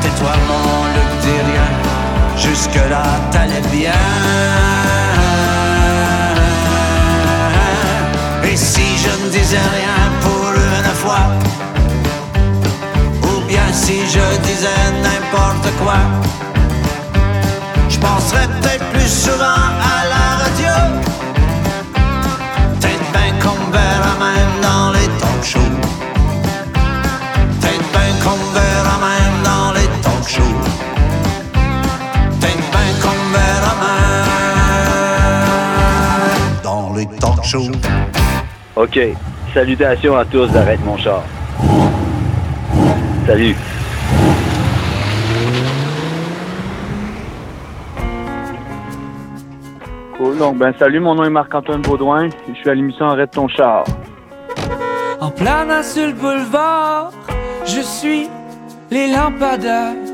Tais-toi 0.00 0.34
mon 0.48 0.76
Luc, 0.94 1.10
dis 1.24 1.40
rien, 1.50 1.68
jusque-là 2.44 3.04
t'allais 3.32 3.66
bien. 3.72 4.02
Et 8.44 8.56
si 8.56 8.86
je 9.04 9.12
ne 9.24 9.28
disais 9.30 9.66
rien 9.78 10.00
pour 10.22 10.50
une 10.52 10.94
fois, 11.02 11.26
si 13.86 14.00
je 14.06 14.26
disais 14.48 14.84
n'importe 15.02 15.68
quoi. 15.80 16.00
Je 17.88 17.98
penserais 17.98 18.48
peut-être 18.48 18.84
plus 18.90 19.08
souvent 19.08 19.55
OK. 38.76 38.98
Salutations 39.54 40.16
à 40.16 40.24
tous 40.24 40.46
d'Arrête 40.48 40.84
mon 40.84 40.96
char. 40.98 41.22
Salut. 43.26 43.56
Cool. 50.16 50.38
Donc, 50.38 50.58
ben, 50.58 50.72
salut, 50.78 51.00
mon 51.00 51.14
nom 51.14 51.24
est 51.24 51.30
Marc-Antoine 51.30 51.82
Baudouin. 51.82 52.28
Je 52.48 52.54
suis 52.54 52.70
à 52.70 52.74
l'émission 52.74 53.06
Arrête 53.06 53.30
ton 53.30 53.48
char. 53.48 53.84
En 55.20 55.30
planant 55.30 55.82
sur 55.82 56.06
le 56.06 56.12
boulevard, 56.12 57.10
je 57.64 57.80
suis 57.80 58.28
les 58.90 59.08
lampadaires. 59.08 60.05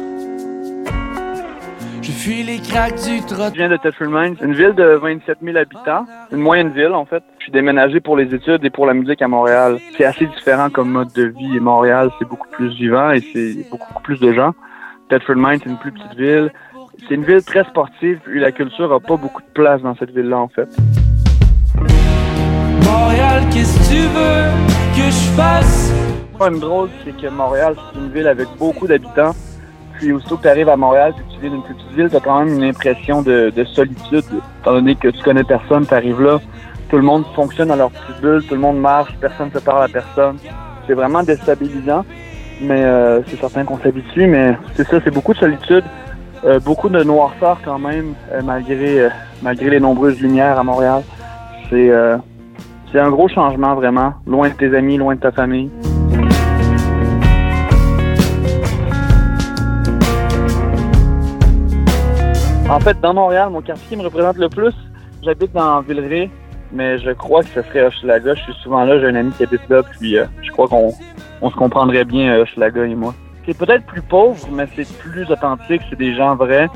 Je 2.02 2.11
fuis 2.11 2.42
les 2.42 2.59
craques 2.59 3.00
du 3.04 3.21
trottoir. 3.21 3.50
Je 3.50 3.59
viens 3.59 3.68
de 3.68 3.76
Thetford 3.76 4.09
Mines, 4.09 4.35
une 4.42 4.54
ville 4.54 4.75
de 4.75 4.99
27 5.00 5.38
000 5.40 5.56
habitants, 5.56 6.04
une 6.32 6.40
moyenne 6.40 6.71
ville 6.71 6.92
en 6.94 7.04
fait. 7.04 7.23
Je 7.38 7.44
suis 7.44 7.52
déménagé 7.52 8.00
pour 8.00 8.16
les 8.16 8.35
études 8.35 8.64
et 8.64 8.71
pour 8.71 8.87
la 8.87 8.94
musique 8.94 9.23
à 9.23 9.28
Montréal. 9.28 9.78
C'est 9.97 10.04
assez 10.04 10.26
différent 10.26 10.68
comme 10.68 10.90
mode 10.90 11.12
de 11.12 11.26
vie 11.26 11.56
et 11.56 11.61
Montréal, 11.61 12.11
c'est 12.18 12.28
beaucoup 12.28 12.49
plus 12.50 12.71
vivant 12.75 13.12
et 13.12 13.21
c'est 13.21 13.71
beaucoup 13.71 14.02
plus 14.02 14.18
de 14.18 14.32
gens. 14.32 14.52
Thetford 15.11 15.37
Mines, 15.37 15.61
c'est 15.62 15.71
une 15.71 15.78
plus 15.78 15.92
petite 15.92 16.14
ville. 16.16 16.50
C'est 17.09 17.14
une 17.14 17.25
ville 17.25 17.44
très 17.44 17.62
sportive 17.64 18.18
et 18.35 18.40
la 18.40 18.50
culture 18.50 18.92
a 18.92 18.99
pas 18.99 19.16
beaucoup 19.16 19.42
de 19.42 19.52
place 19.54 19.80
dans 19.82 19.94
cette 19.94 20.11
ville-là 20.11 20.38
en 20.38 20.49
fait. 20.49 20.68
Montréal, 22.85 23.44
qu'est-ce 23.52 23.78
que 23.78 23.94
tu 23.94 24.00
veux 24.09 24.50
que 24.97 25.09
je 25.09 25.30
fasse? 25.37 25.92
Pas 26.37 26.49
une 26.49 26.59
drôle, 26.59 26.88
c'est 27.04 27.16
que 27.16 27.28
Montréal, 27.28 27.76
c'est 27.76 28.00
une 28.00 28.11
ville 28.11 28.26
avec 28.26 28.49
beaucoup 28.59 28.88
d'habitants. 28.88 29.30
Puis 30.02 30.11
aussitôt 30.11 30.37
que 30.37 30.42
tu 30.42 30.49
arrives 30.49 30.68
à 30.68 30.76
Montréal, 30.76 31.14
si 31.16 31.37
tu 31.37 31.42
vis 31.42 31.49
dans 31.49 31.54
une 31.54 31.62
plus 31.62 31.75
petite 31.75 31.92
ville, 31.92 32.11
tu 32.11 32.16
as 32.16 32.21
quand 32.21 32.44
même 32.44 32.56
une 32.56 32.64
impression 32.64 33.23
de, 33.23 33.52
de 33.54 33.64
solitude. 33.64 34.25
Étant 34.61 34.73
donné 34.73 34.97
que 34.97 35.06
tu 35.06 35.23
connais 35.23 35.44
personne, 35.44 35.87
tu 35.87 35.94
arrives 35.94 36.21
là, 36.21 36.40
tout 36.90 36.97
le 36.97 37.04
monde 37.04 37.25
fonctionne 37.37 37.68
dans 37.68 37.76
leur 37.76 37.92
petite 37.92 38.21
bulle, 38.21 38.42
tout 38.49 38.54
le 38.54 38.61
monde 38.61 38.80
marche, 38.80 39.16
personne 39.21 39.50
ne 39.54 39.61
se 39.61 39.64
parle 39.64 39.85
à 39.85 39.87
personne. 39.87 40.38
C'est 40.88 40.94
vraiment 40.94 41.23
déstabilisant, 41.23 42.04
mais 42.61 42.82
euh, 42.82 43.21
c'est 43.28 43.38
certain 43.38 43.62
qu'on 43.62 43.78
s'habitue, 43.78 44.26
mais 44.26 44.56
c'est 44.75 44.88
ça, 44.88 44.99
c'est 45.04 45.14
beaucoup 45.14 45.35
de 45.35 45.38
solitude, 45.38 45.85
euh, 46.44 46.59
beaucoup 46.59 46.88
de 46.88 47.04
noirceur 47.04 47.61
quand 47.64 47.78
même, 47.78 48.14
euh, 48.32 48.42
malgré, 48.42 49.02
euh, 49.02 49.09
malgré 49.40 49.71
les 49.71 49.78
nombreuses 49.78 50.21
lumières 50.21 50.59
à 50.59 50.64
Montréal. 50.64 51.02
C'est 51.71 51.92
c'est 52.90 52.99
un 52.99 53.09
gros 53.09 53.28
changement 53.28 53.76
vraiment, 53.76 54.14
loin 54.26 54.49
de 54.49 54.54
tes 54.54 54.76
amis, 54.76 54.99
loin 54.99 55.14
de 55.14 55.21
ta 55.21 55.30
famille. 55.30 55.71
En 62.72 62.80
fait, 62.80 62.98
dans 63.02 63.12
Montréal, 63.12 63.50
mon 63.50 63.60
quartier 63.60 63.86
qui 63.86 63.96
me 63.98 64.02
représente 64.02 64.38
le 64.38 64.48
plus, 64.48 64.72
j'habite 65.22 65.52
dans 65.52 65.82
Villeray, 65.82 66.30
mais 66.72 66.98
je 66.98 67.10
crois 67.10 67.42
que 67.42 67.50
ce 67.50 67.60
serait 67.60 67.84
Hochelaga. 67.84 68.34
Je 68.34 68.40
suis 68.44 68.54
souvent 68.62 68.82
là, 68.84 68.98
j'ai 68.98 69.08
un 69.08 69.14
ami 69.14 69.30
qui 69.32 69.42
habite 69.42 69.68
là, 69.68 69.82
puis 69.82 70.16
euh, 70.16 70.24
je 70.40 70.50
crois 70.52 70.68
qu'on 70.68 70.90
on 71.42 71.50
se 71.50 71.54
comprendrait 71.54 72.06
bien, 72.06 72.32
euh, 72.32 72.42
Hochelaga 72.44 72.86
et 72.86 72.94
moi. 72.94 73.14
C'est 73.44 73.58
peut-être 73.58 73.85
plus 73.85 74.00
pauvre, 74.00 74.48
mais 74.50 74.66
c'est 74.74 74.90
plus 75.00 75.30
authentique, 75.30 75.82
c'est 75.90 75.98
des 75.98 76.14
gens 76.16 76.35
vrais. 76.35 76.66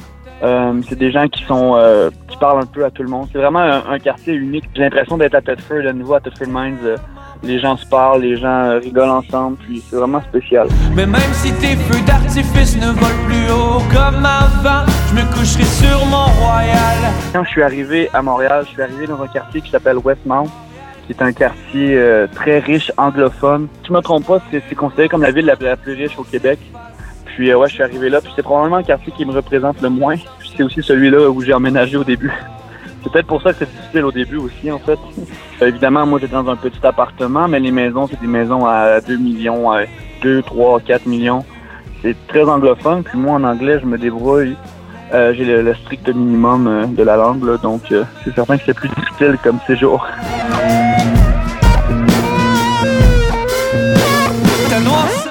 Euh, 0.42 0.82
c'est 0.86 0.98
des 0.98 1.10
gens 1.10 1.28
qui 1.28 1.42
sont 1.44 1.80
qui 2.28 2.36
parlent 2.36 2.62
un 2.62 2.66
peu 2.66 2.84
à 2.84 2.90
tout 2.90 3.02
le 3.02 3.08
monde. 3.08 3.28
C'est 3.32 3.38
vraiment 3.38 3.60
un, 3.60 3.88
un 3.88 3.98
quartier 3.98 4.34
unique. 4.34 4.68
J'ai 4.74 4.82
l'impression 4.82 5.16
d'être 5.16 5.34
à 5.34 5.40
Thetford, 5.40 5.86
à 5.88 5.94
nouveau 5.94 6.12
à 6.12 6.20
Thetford 6.20 6.48
Mines. 6.48 6.76
Les 7.42 7.58
gens 7.58 7.76
se 7.76 7.86
parlent, 7.86 8.22
les 8.22 8.36
gens 8.36 8.64
euh, 8.64 8.78
rigolent 8.78 9.10
ensemble, 9.10 9.56
puis 9.58 9.82
c'est 9.88 9.96
vraiment 9.96 10.22
spécial. 10.22 10.68
Mais 10.94 11.06
même 11.06 11.20
si 11.32 11.52
tes 11.54 11.76
feux 11.76 12.02
d'artifice 12.06 12.76
ne 12.76 12.86
volent 12.86 13.24
plus 13.26 13.50
haut 13.50 13.82
comme 13.92 14.24
avant, 14.24 14.84
je 15.08 15.14
me 15.14 15.32
coucherai 15.32 15.64
sur 15.64 16.06
mon 16.06 16.24
royal. 16.24 17.12
Quand 17.32 17.44
je 17.44 17.50
suis 17.50 17.62
arrivé 17.62 18.08
à 18.12 18.22
Montréal, 18.22 18.64
je 18.66 18.72
suis 18.72 18.82
arrivé 18.82 19.06
dans 19.06 19.22
un 19.22 19.28
quartier 19.28 19.60
qui 19.60 19.70
s'appelle 19.70 19.98
Westmount, 19.98 20.48
qui 21.06 21.12
est 21.12 21.22
un 21.22 21.32
quartier 21.32 21.96
euh, 21.96 22.26
très 22.34 22.58
riche 22.58 22.90
anglophone. 22.96 23.68
Si 23.82 23.88
je 23.88 23.92
me 23.92 24.00
trompe 24.00 24.26
pas, 24.26 24.40
c'est 24.50 24.74
considéré 24.74 25.08
comme 25.08 25.22
la 25.22 25.30
ville 25.30 25.46
la, 25.46 25.56
la 25.60 25.76
plus 25.76 25.92
riche 25.92 26.18
au 26.18 26.24
Québec. 26.24 26.58
Puis 27.26 27.50
euh, 27.50 27.58
ouais, 27.58 27.68
je 27.68 27.74
suis 27.74 27.82
arrivé 27.82 28.08
là, 28.08 28.20
puis 28.20 28.32
c'est 28.34 28.42
probablement 28.42 28.78
le 28.78 28.82
quartier 28.84 29.12
qui 29.16 29.24
me 29.24 29.32
représente 29.32 29.80
le 29.82 29.90
moins. 29.90 30.16
Puis 30.38 30.52
c'est 30.56 30.62
aussi 30.62 30.82
celui-là 30.82 31.28
où 31.28 31.42
j'ai 31.42 31.52
emménagé 31.52 31.96
au 31.96 32.04
début. 32.04 32.32
C'est 33.06 33.12
peut-être 33.12 33.28
pour 33.28 33.40
ça 33.40 33.52
que 33.52 33.60
c'est 33.60 33.70
difficile 33.70 34.04
au 34.04 34.10
début 34.10 34.36
aussi, 34.36 34.70
en 34.70 34.80
fait. 34.80 34.98
Euh, 35.62 35.68
évidemment, 35.68 36.04
moi, 36.04 36.18
j'étais 36.20 36.34
dans 36.34 36.50
un 36.50 36.56
petit 36.56 36.86
appartement, 36.86 37.48
mais 37.48 37.58
les 37.58 37.70
maisons, 37.70 38.06
c'est 38.06 38.20
des 38.20 38.26
maisons 38.26 38.66
à 38.66 39.00
2 39.00 39.16
millions, 39.16 39.72
à 39.72 39.84
2, 40.20 40.42
3, 40.42 40.80
4 40.80 41.06
millions. 41.06 41.46
C'est 42.02 42.14
très 42.26 42.42
anglophone, 42.42 43.02
puis 43.02 43.16
moi, 43.16 43.36
en 43.36 43.44
anglais, 43.44 43.78
je 43.80 43.86
me 43.86 43.96
débrouille. 43.96 44.54
Euh, 45.14 45.32
j'ai 45.32 45.46
le, 45.46 45.62
le 45.62 45.74
strict 45.74 46.06
minimum 46.10 46.66
euh, 46.66 46.84
de 46.84 47.02
la 47.02 47.16
langue, 47.16 47.42
là, 47.42 47.56
donc 47.56 47.84
c'est 47.88 48.34
certain 48.34 48.58
que 48.58 48.64
c'est 48.66 48.74
plus 48.74 48.90
difficile 48.90 49.38
comme 49.42 49.58
séjour. 49.66 50.06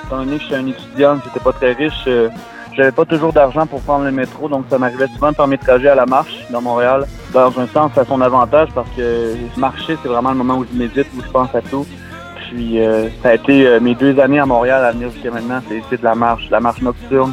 Étant 0.05 0.17
donné 0.17 0.37
que 0.37 0.41
je 0.41 0.45
suis 0.47 0.55
un 0.55 0.65
étudiant, 0.65 1.19
j'étais 1.23 1.39
pas 1.39 1.53
très 1.53 1.73
riche, 1.73 2.09
j'avais 2.75 2.91
pas 2.91 3.05
toujours 3.05 3.31
d'argent 3.33 3.65
pour 3.65 3.81
prendre 3.81 4.05
le 4.05 4.11
métro, 4.11 4.49
donc 4.49 4.65
ça 4.69 4.77
m'arrivait 4.77 5.07
souvent 5.07 5.31
de 5.31 5.35
faire 5.35 5.47
mes 5.47 5.57
trajets 5.57 5.89
à 5.89 5.95
la 5.95 6.05
marche 6.05 6.45
dans 6.49 6.61
Montréal. 6.61 7.05
Dans 7.33 7.57
un 7.59 7.67
sens, 7.67 7.97
à 7.97 8.05
son 8.05 8.21
avantage 8.21 8.69
parce 8.73 8.89
que 8.95 9.33
marcher, 9.57 9.97
c'est 10.01 10.07
vraiment 10.09 10.31
le 10.31 10.37
moment 10.37 10.57
où 10.57 10.65
je 10.71 10.77
médite, 10.77 11.07
où 11.17 11.21
je 11.21 11.29
pense 11.29 11.53
à 11.55 11.61
tout. 11.61 11.85
Puis 12.49 12.79
euh, 12.79 13.09
ça 13.23 13.29
a 13.29 13.33
été 13.35 13.65
euh, 13.67 13.79
mes 13.79 13.95
deux 13.95 14.19
années 14.19 14.39
à 14.39 14.45
Montréal 14.45 14.83
à 14.85 14.91
venir 14.91 15.09
jusqu'à 15.11 15.31
maintenant, 15.31 15.61
c'est 15.67 15.97
de 15.97 16.03
la 16.03 16.15
marche, 16.15 16.49
la 16.51 16.59
marche 16.59 16.81
nocturne 16.81 17.31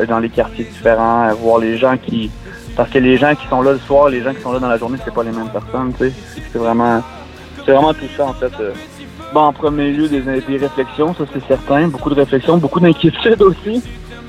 euh, 0.00 0.06
dans 0.06 0.18
les 0.18 0.30
quartiers 0.30 0.64
différents, 0.64 1.28
euh, 1.28 1.34
voir 1.34 1.58
les 1.58 1.76
gens 1.76 1.96
qui. 1.96 2.30
Parce 2.76 2.90
que 2.90 2.98
les 2.98 3.16
gens 3.16 3.34
qui 3.34 3.46
sont 3.48 3.62
là 3.62 3.72
le 3.72 3.78
soir, 3.78 4.08
les 4.08 4.22
gens 4.22 4.32
qui 4.32 4.40
sont 4.40 4.52
là 4.52 4.58
dans 4.58 4.68
la 4.68 4.78
journée, 4.78 4.98
c'est 5.04 5.14
pas 5.14 5.22
les 5.22 5.30
mêmes 5.30 5.50
personnes, 5.50 5.92
tu 5.98 6.08
sais. 6.08 6.12
C'est 6.52 6.58
vraiment. 6.58 7.02
C'est 7.64 7.72
vraiment 7.72 7.94
tout 7.94 8.08
ça 8.16 8.26
en 8.26 8.32
fait. 8.34 8.52
euh. 8.60 8.72
Bon, 9.32 9.40
en 9.40 9.52
premier 9.52 9.90
lieu, 9.90 10.08
des, 10.08 10.20
des 10.20 10.56
réflexions, 10.58 11.14
ça 11.14 11.24
c'est 11.32 11.44
certain. 11.46 11.88
Beaucoup 11.88 12.10
de 12.10 12.14
réflexions, 12.14 12.56
beaucoup 12.56 12.80
d'inquiétudes 12.80 13.42
aussi. 13.42 13.82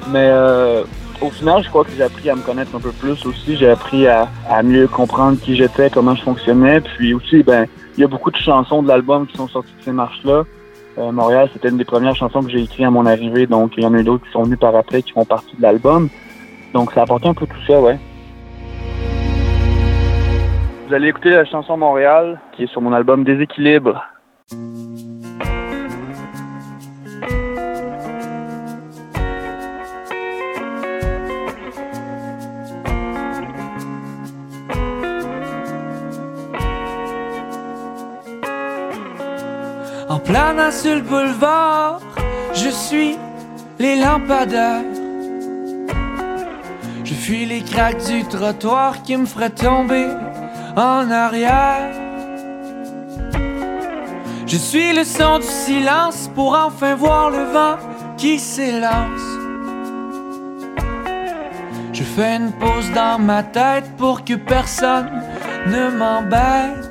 Mais 0.10 0.30
euh, 0.30 0.84
au 1.22 1.30
final, 1.30 1.64
je 1.64 1.70
crois 1.70 1.84
que 1.84 1.92
j'ai 1.96 2.04
appris 2.04 2.30
à 2.30 2.36
me 2.36 2.42
connaître 2.42 2.76
un 2.76 2.80
peu 2.80 2.92
plus 2.92 3.26
aussi. 3.26 3.56
J'ai 3.56 3.70
appris 3.70 4.08
à, 4.08 4.28
à 4.50 4.64
mieux 4.64 4.88
comprendre 4.88 5.40
qui 5.40 5.56
j'étais, 5.56 5.90
comment 5.90 6.16
je 6.16 6.24
fonctionnais. 6.24 6.82
Puis 6.82 7.14
aussi, 7.14 7.44
ben, 7.44 7.66
il 7.98 8.02
y 8.02 8.04
a 8.04 8.08
beaucoup 8.08 8.32
de 8.32 8.38
chansons 8.38 8.84
de 8.84 8.88
l'album 8.88 9.26
qui 9.28 9.38
sont 9.38 9.48
sorties 9.48 9.74
de 9.80 9.84
ces 9.84 9.92
marches-là. 9.92 10.44
Euh, 10.98 11.12
Montréal, 11.12 11.50
c'était 11.54 11.70
une 11.70 11.78
des 11.78 11.86
premières 11.86 12.16
chansons 12.16 12.42
que 12.42 12.50
j'ai 12.50 12.62
écrites 12.62 12.86
à 12.86 12.92
mon 12.92 13.06
arrivée. 13.06 13.48
Donc, 13.48 13.74
il 13.78 13.84
y 13.84 13.86
en 13.86 13.94
a 13.94 14.00
eu 14.00 14.04
d'autres 14.04 14.26
qui 14.26 14.32
sont 14.32 14.44
venues 14.44 14.58
par 14.58 14.76
après, 14.76 15.02
qui 15.02 15.12
font 15.12 15.26
partie 15.26 15.56
de 15.58 15.62
l'album. 15.62 16.10
Donc, 16.74 16.92
ça 16.92 17.02
a 17.02 17.04
apporté 17.04 17.28
un 17.28 17.34
peu 17.34 17.46
tout 17.46 17.66
ça, 17.68 17.80
ouais. 17.80 17.98
Vous 20.88 20.94
allez 20.94 21.08
écouter 21.08 21.32
la 21.32 21.46
chanson 21.46 21.78
Montréal, 21.78 22.40
qui 22.56 22.64
est 22.64 22.68
sur 22.68 22.80
mon 22.80 22.94
album 22.94 23.24
Déséquilibre. 23.24 24.04
Sur 40.72 40.96
le 40.96 41.02
boulevard, 41.02 42.02
je 42.54 42.70
suis 42.70 43.18
les 43.80 43.96
lampadaires. 43.96 44.84
Je 47.04 47.14
fuis 47.14 47.46
les 47.46 47.62
craques 47.62 48.04
du 48.06 48.24
trottoir 48.26 49.02
qui 49.02 49.18
me 49.18 49.26
feraient 49.26 49.50
tomber 49.50 50.08
en 50.76 51.10
arrière. 51.10 51.90
Je 54.46 54.58
suis 54.58 54.94
le 54.94 55.04
son 55.04 55.40
du 55.40 55.48
silence 55.48 56.30
pour 56.36 56.54
enfin 56.54 56.94
voir 56.96 57.32
le 57.32 57.44
vent 57.46 57.78
qui 58.18 58.38
s'élance. 58.38 59.28
Je 61.92 62.04
fais 62.04 62.38
une 62.38 62.52
pause 62.52 62.92
dans 62.94 63.18
ma 63.20 63.42
tête 63.44 63.90
pour 63.98 64.24
que 64.24 64.36
personne 64.36 65.10
ne 65.68 65.90
m'embête. 65.90 66.85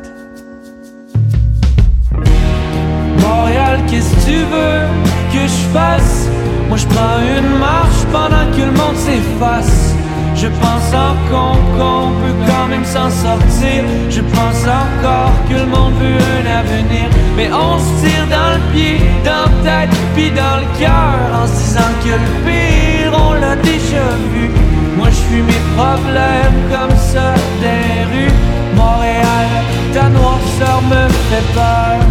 Qu'est-ce 3.89 4.11
que 4.15 4.31
tu 4.31 4.39
veux 4.55 4.87
que 5.33 5.43
je 5.47 5.63
fasse? 5.73 6.29
Moi 6.69 6.79
je 6.79 6.87
prends 6.87 7.19
une 7.21 7.59
marche 7.59 8.03
pendant 8.13 8.47
que 8.55 8.63
le 8.63 8.73
monde 8.73 8.97
s'efface. 8.97 9.95
Je 10.37 10.49
pense 10.49 10.89
encore 10.93 11.59
qu'on 11.77 12.11
peut 12.21 12.37
quand 12.47 12.67
même 12.69 12.85
s'en 12.85 13.11
sortir. 13.11 13.85
Je 14.11 14.21
pense 14.21 14.63
encore 14.65 15.35
que 15.49 15.55
le 15.55 15.67
monde 15.67 15.95
veut 16.01 16.19
un 16.39 16.47
avenir. 16.61 17.09
Mais 17.37 17.49
on 17.53 17.79
se 17.79 18.07
tire 18.07 18.27
dans 18.31 18.55
le 18.55 18.63
pied, 18.73 19.01
dans 19.25 19.51
la 19.51 19.87
tête, 19.87 19.97
puis 20.15 20.31
dans 20.31 20.57
le 20.63 20.79
cœur. 20.79 21.17
En 21.41 21.47
se 21.47 21.53
disant 21.53 21.95
que 22.03 22.15
le 22.25 22.31
pire, 22.47 23.13
on 23.27 23.33
l'a 23.35 23.57
déjà 23.57 24.07
vu. 24.33 24.51
Moi 24.97 25.09
je 25.11 25.21
fuis 25.27 25.43
mes 25.43 25.65
problèmes 25.77 26.59
comme 26.71 26.97
ça 26.97 27.35
des 27.61 28.05
rues. 28.13 28.33
Montréal, 28.77 29.49
ta 29.93 30.09
noirceur 30.09 30.83
me 30.83 31.09
fait 31.29 31.53
peur. 31.55 32.04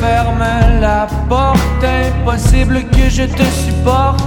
Ferme 0.00 0.44
la 0.80 1.06
porte, 1.28 1.84
impossible 1.84 2.84
que 2.90 3.08
je 3.08 3.24
te 3.24 3.42
supporte. 3.42 4.22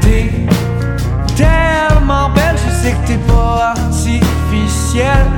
T'es 0.00 0.30
tellement 1.36 2.30
belle, 2.30 2.56
je 2.64 2.72
sais 2.82 2.92
que 2.92 3.06
t'es 3.06 3.20
pas 3.26 3.74
artificielle. 3.76 5.30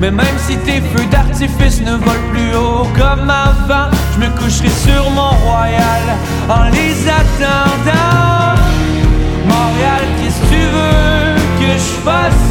Mais 0.00 0.10
même 0.10 0.38
si 0.46 0.56
tes 0.58 0.80
feux 0.80 1.06
d'artifice 1.10 1.80
ne 1.80 1.92
volent 1.92 2.28
plus 2.32 2.54
haut 2.54 2.86
comme 2.98 3.30
avant, 3.30 3.90
je 4.14 4.18
me 4.20 4.28
coucherai 4.38 4.68
sur 4.68 5.10
mon 5.10 5.30
royal 5.46 6.04
en 6.48 6.64
les 6.64 6.96
attendant. 7.08 8.60
Montréal, 9.46 10.02
qu'est-ce 10.18 10.40
que 10.40 10.48
tu 10.54 10.62
veux 10.76 11.36
que 11.60 11.72
je 11.72 11.92
fasse? 12.04 12.46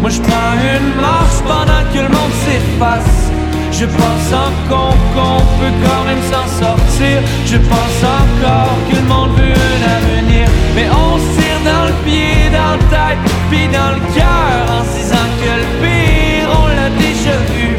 Moi 0.00 0.10
je 0.10 0.20
prends 0.20 0.54
une 0.74 1.00
marche 1.00 1.40
pendant 1.46 1.84
que 1.92 1.98
le 1.98 2.08
monde 2.08 2.34
s'efface. 2.44 3.27
Je 3.70 3.84
pense 3.84 4.32
encore 4.32 4.96
qu'on 5.14 5.38
peut 5.58 5.74
quand 5.84 6.04
même 6.04 6.22
s'en 6.30 6.46
sortir. 6.60 7.22
Je 7.46 7.56
pense 7.56 7.98
encore 8.02 8.76
que 8.90 8.96
le 8.96 9.02
monde 9.02 9.30
veut 9.36 9.52
un 9.52 9.82
avenir. 9.96 10.48
Mais 10.74 10.88
on 10.90 11.18
se 11.18 11.40
tire 11.40 11.60
dans 11.64 11.86
le 11.86 11.94
pied, 12.04 12.50
dans 12.50 12.74
la 12.76 12.84
tête, 12.96 13.32
puis 13.50 13.66
dans 13.68 13.92
le 13.96 14.02
cœur. 14.14 14.58
En 14.76 14.82
se 14.84 14.98
disant 14.98 15.28
que 15.40 15.52
le 15.62 15.68
pire, 15.82 16.48
on 16.60 16.66
l'a 16.68 16.90
déjà 16.90 17.36
vu. 17.54 17.76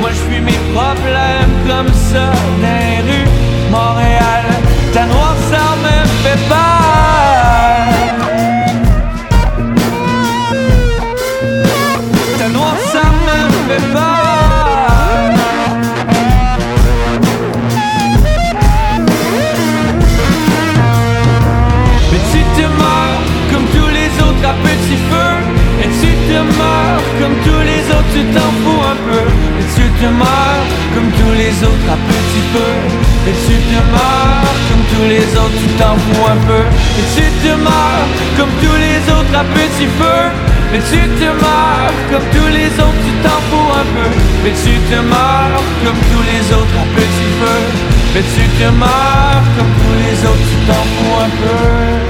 Moi 0.00 0.10
je 0.10 0.20
fuis 0.28 0.40
mes 0.40 0.60
problèmes 0.74 1.54
comme 1.68 1.92
ça 1.94 2.32
les 2.62 3.00
rues. 3.08 3.30
Montréal, 3.70 4.44
ta 4.92 5.06
noirceur 5.06 5.29
Mais 40.72 40.78
tu 40.78 40.98
te 40.98 41.24
meurs 41.24 41.92
comme 42.10 42.22
tous 42.32 42.48
les 42.48 42.66
autres, 42.66 43.02
tu 43.04 43.12
t'en 43.22 43.40
fous 43.48 43.72
un 43.72 43.84
peu. 43.94 44.10
Mais 44.44 44.50
tu 44.50 44.78
te 44.78 45.00
meurs 45.00 45.62
comme 45.84 46.00
tous 46.12 46.22
les 46.22 46.54
autres 46.54 46.84
petit 46.94 47.30
feu. 47.40 47.60
Mais 48.14 48.22
tu 48.22 48.48
te 48.58 48.70
meurs 48.78 49.42
comme 49.56 49.72
tous 49.80 49.96
les 50.04 50.28
autres, 50.28 50.46
tu 50.50 50.66
t'en 50.66 50.84
fous 50.84 51.20
un 51.24 51.30
peu. 51.30 52.09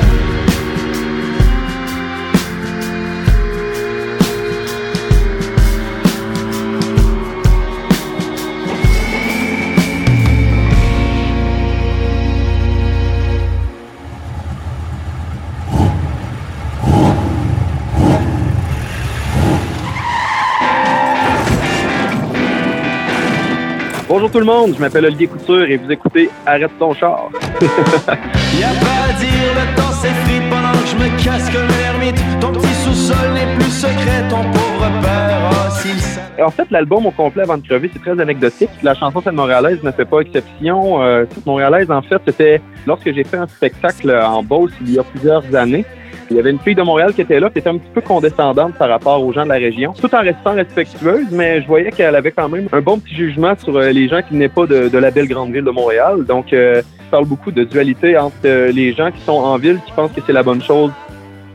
Bonjour 24.20 24.32
tout 24.32 24.40
le 24.40 24.44
monde, 24.44 24.74
je 24.76 24.80
m'appelle 24.80 25.06
Olivier 25.06 25.28
Couture 25.28 25.64
et 25.64 25.78
vous 25.78 25.90
écoutez 25.90 26.28
Arrête 26.44 26.70
ton 26.78 26.92
char. 26.92 27.30
Y'a 27.62 28.68
pas 28.68 29.08
à 29.08 29.12
dire, 29.14 29.30
le 29.54 29.74
temps 29.74 29.92
s'effrite 29.92 30.42
pendant 30.50 30.72
que 30.72 30.86
je 30.86 30.96
me 30.96 31.50
comme 31.50 31.68
l'ermite. 31.78 32.22
Ton 32.38 32.52
petit 32.52 32.74
sous-sol 32.84 33.32
n'est 33.32 33.54
plus 33.54 33.70
secret, 33.70 34.28
ton 34.28 34.42
pauvre 34.42 34.90
père 35.00 35.72
s'il 35.72 35.98
savait. 35.98 36.42
En 36.42 36.50
fait, 36.50 36.70
l'album 36.70 37.06
au 37.06 37.10
complet 37.12 37.44
avant 37.44 37.56
de 37.56 37.66
crever, 37.66 37.88
c'est 37.90 37.98
très 37.98 38.20
anecdotique. 38.20 38.68
La 38.82 38.94
chanson 38.94 39.22
Cette 39.24 39.32
Montréalaise 39.32 39.82
ne 39.82 39.90
fait 39.90 40.04
pas 40.04 40.20
exception. 40.20 41.02
Euh, 41.02 41.24
Cette 41.32 41.46
Montréalaise, 41.46 41.90
en 41.90 42.02
fait, 42.02 42.20
c'était 42.26 42.60
lorsque 42.86 43.10
j'ai 43.10 43.24
fait 43.24 43.38
un 43.38 43.46
spectacle 43.46 44.10
en 44.10 44.42
Beauce 44.42 44.72
il 44.82 44.92
y 44.92 44.98
a 44.98 45.02
plusieurs 45.02 45.54
années. 45.54 45.86
Il 46.30 46.36
y 46.36 46.38
avait 46.38 46.52
une 46.52 46.60
fille 46.60 46.76
de 46.76 46.82
Montréal 46.82 47.12
qui 47.12 47.22
était 47.22 47.40
là, 47.40 47.50
qui 47.50 47.58
était 47.58 47.68
un 47.68 47.76
petit 47.76 47.90
peu 47.92 48.00
condescendante 48.00 48.74
par 48.74 48.88
rapport 48.88 49.20
aux 49.20 49.32
gens 49.32 49.42
de 49.42 49.48
la 49.48 49.56
région, 49.56 49.92
tout 50.00 50.14
en 50.14 50.20
restant 50.20 50.54
respectueuse, 50.54 51.26
mais 51.32 51.60
je 51.60 51.66
voyais 51.66 51.90
qu'elle 51.90 52.14
avait 52.14 52.30
quand 52.30 52.48
même 52.48 52.68
un 52.72 52.80
bon 52.80 53.00
petit 53.00 53.16
jugement 53.16 53.54
sur 53.58 53.76
euh, 53.76 53.90
les 53.90 54.08
gens 54.08 54.22
qui 54.22 54.34
venaient 54.34 54.48
pas 54.48 54.64
de, 54.64 54.96
la 54.96 55.10
belle 55.10 55.26
grande 55.26 55.52
ville 55.52 55.64
de 55.64 55.70
Montréal. 55.70 56.24
Donc, 56.24 56.52
euh, 56.52 56.82
je 57.04 57.10
parle 57.10 57.24
beaucoup 57.24 57.50
de 57.50 57.64
dualité 57.64 58.16
entre 58.16 58.36
euh, 58.44 58.70
les 58.70 58.92
gens 58.92 59.10
qui 59.10 59.20
sont 59.22 59.32
en 59.32 59.58
ville, 59.58 59.80
qui 59.84 59.90
pensent 59.90 60.12
que 60.12 60.20
c'est 60.24 60.32
la 60.32 60.44
bonne 60.44 60.62
chose, 60.62 60.92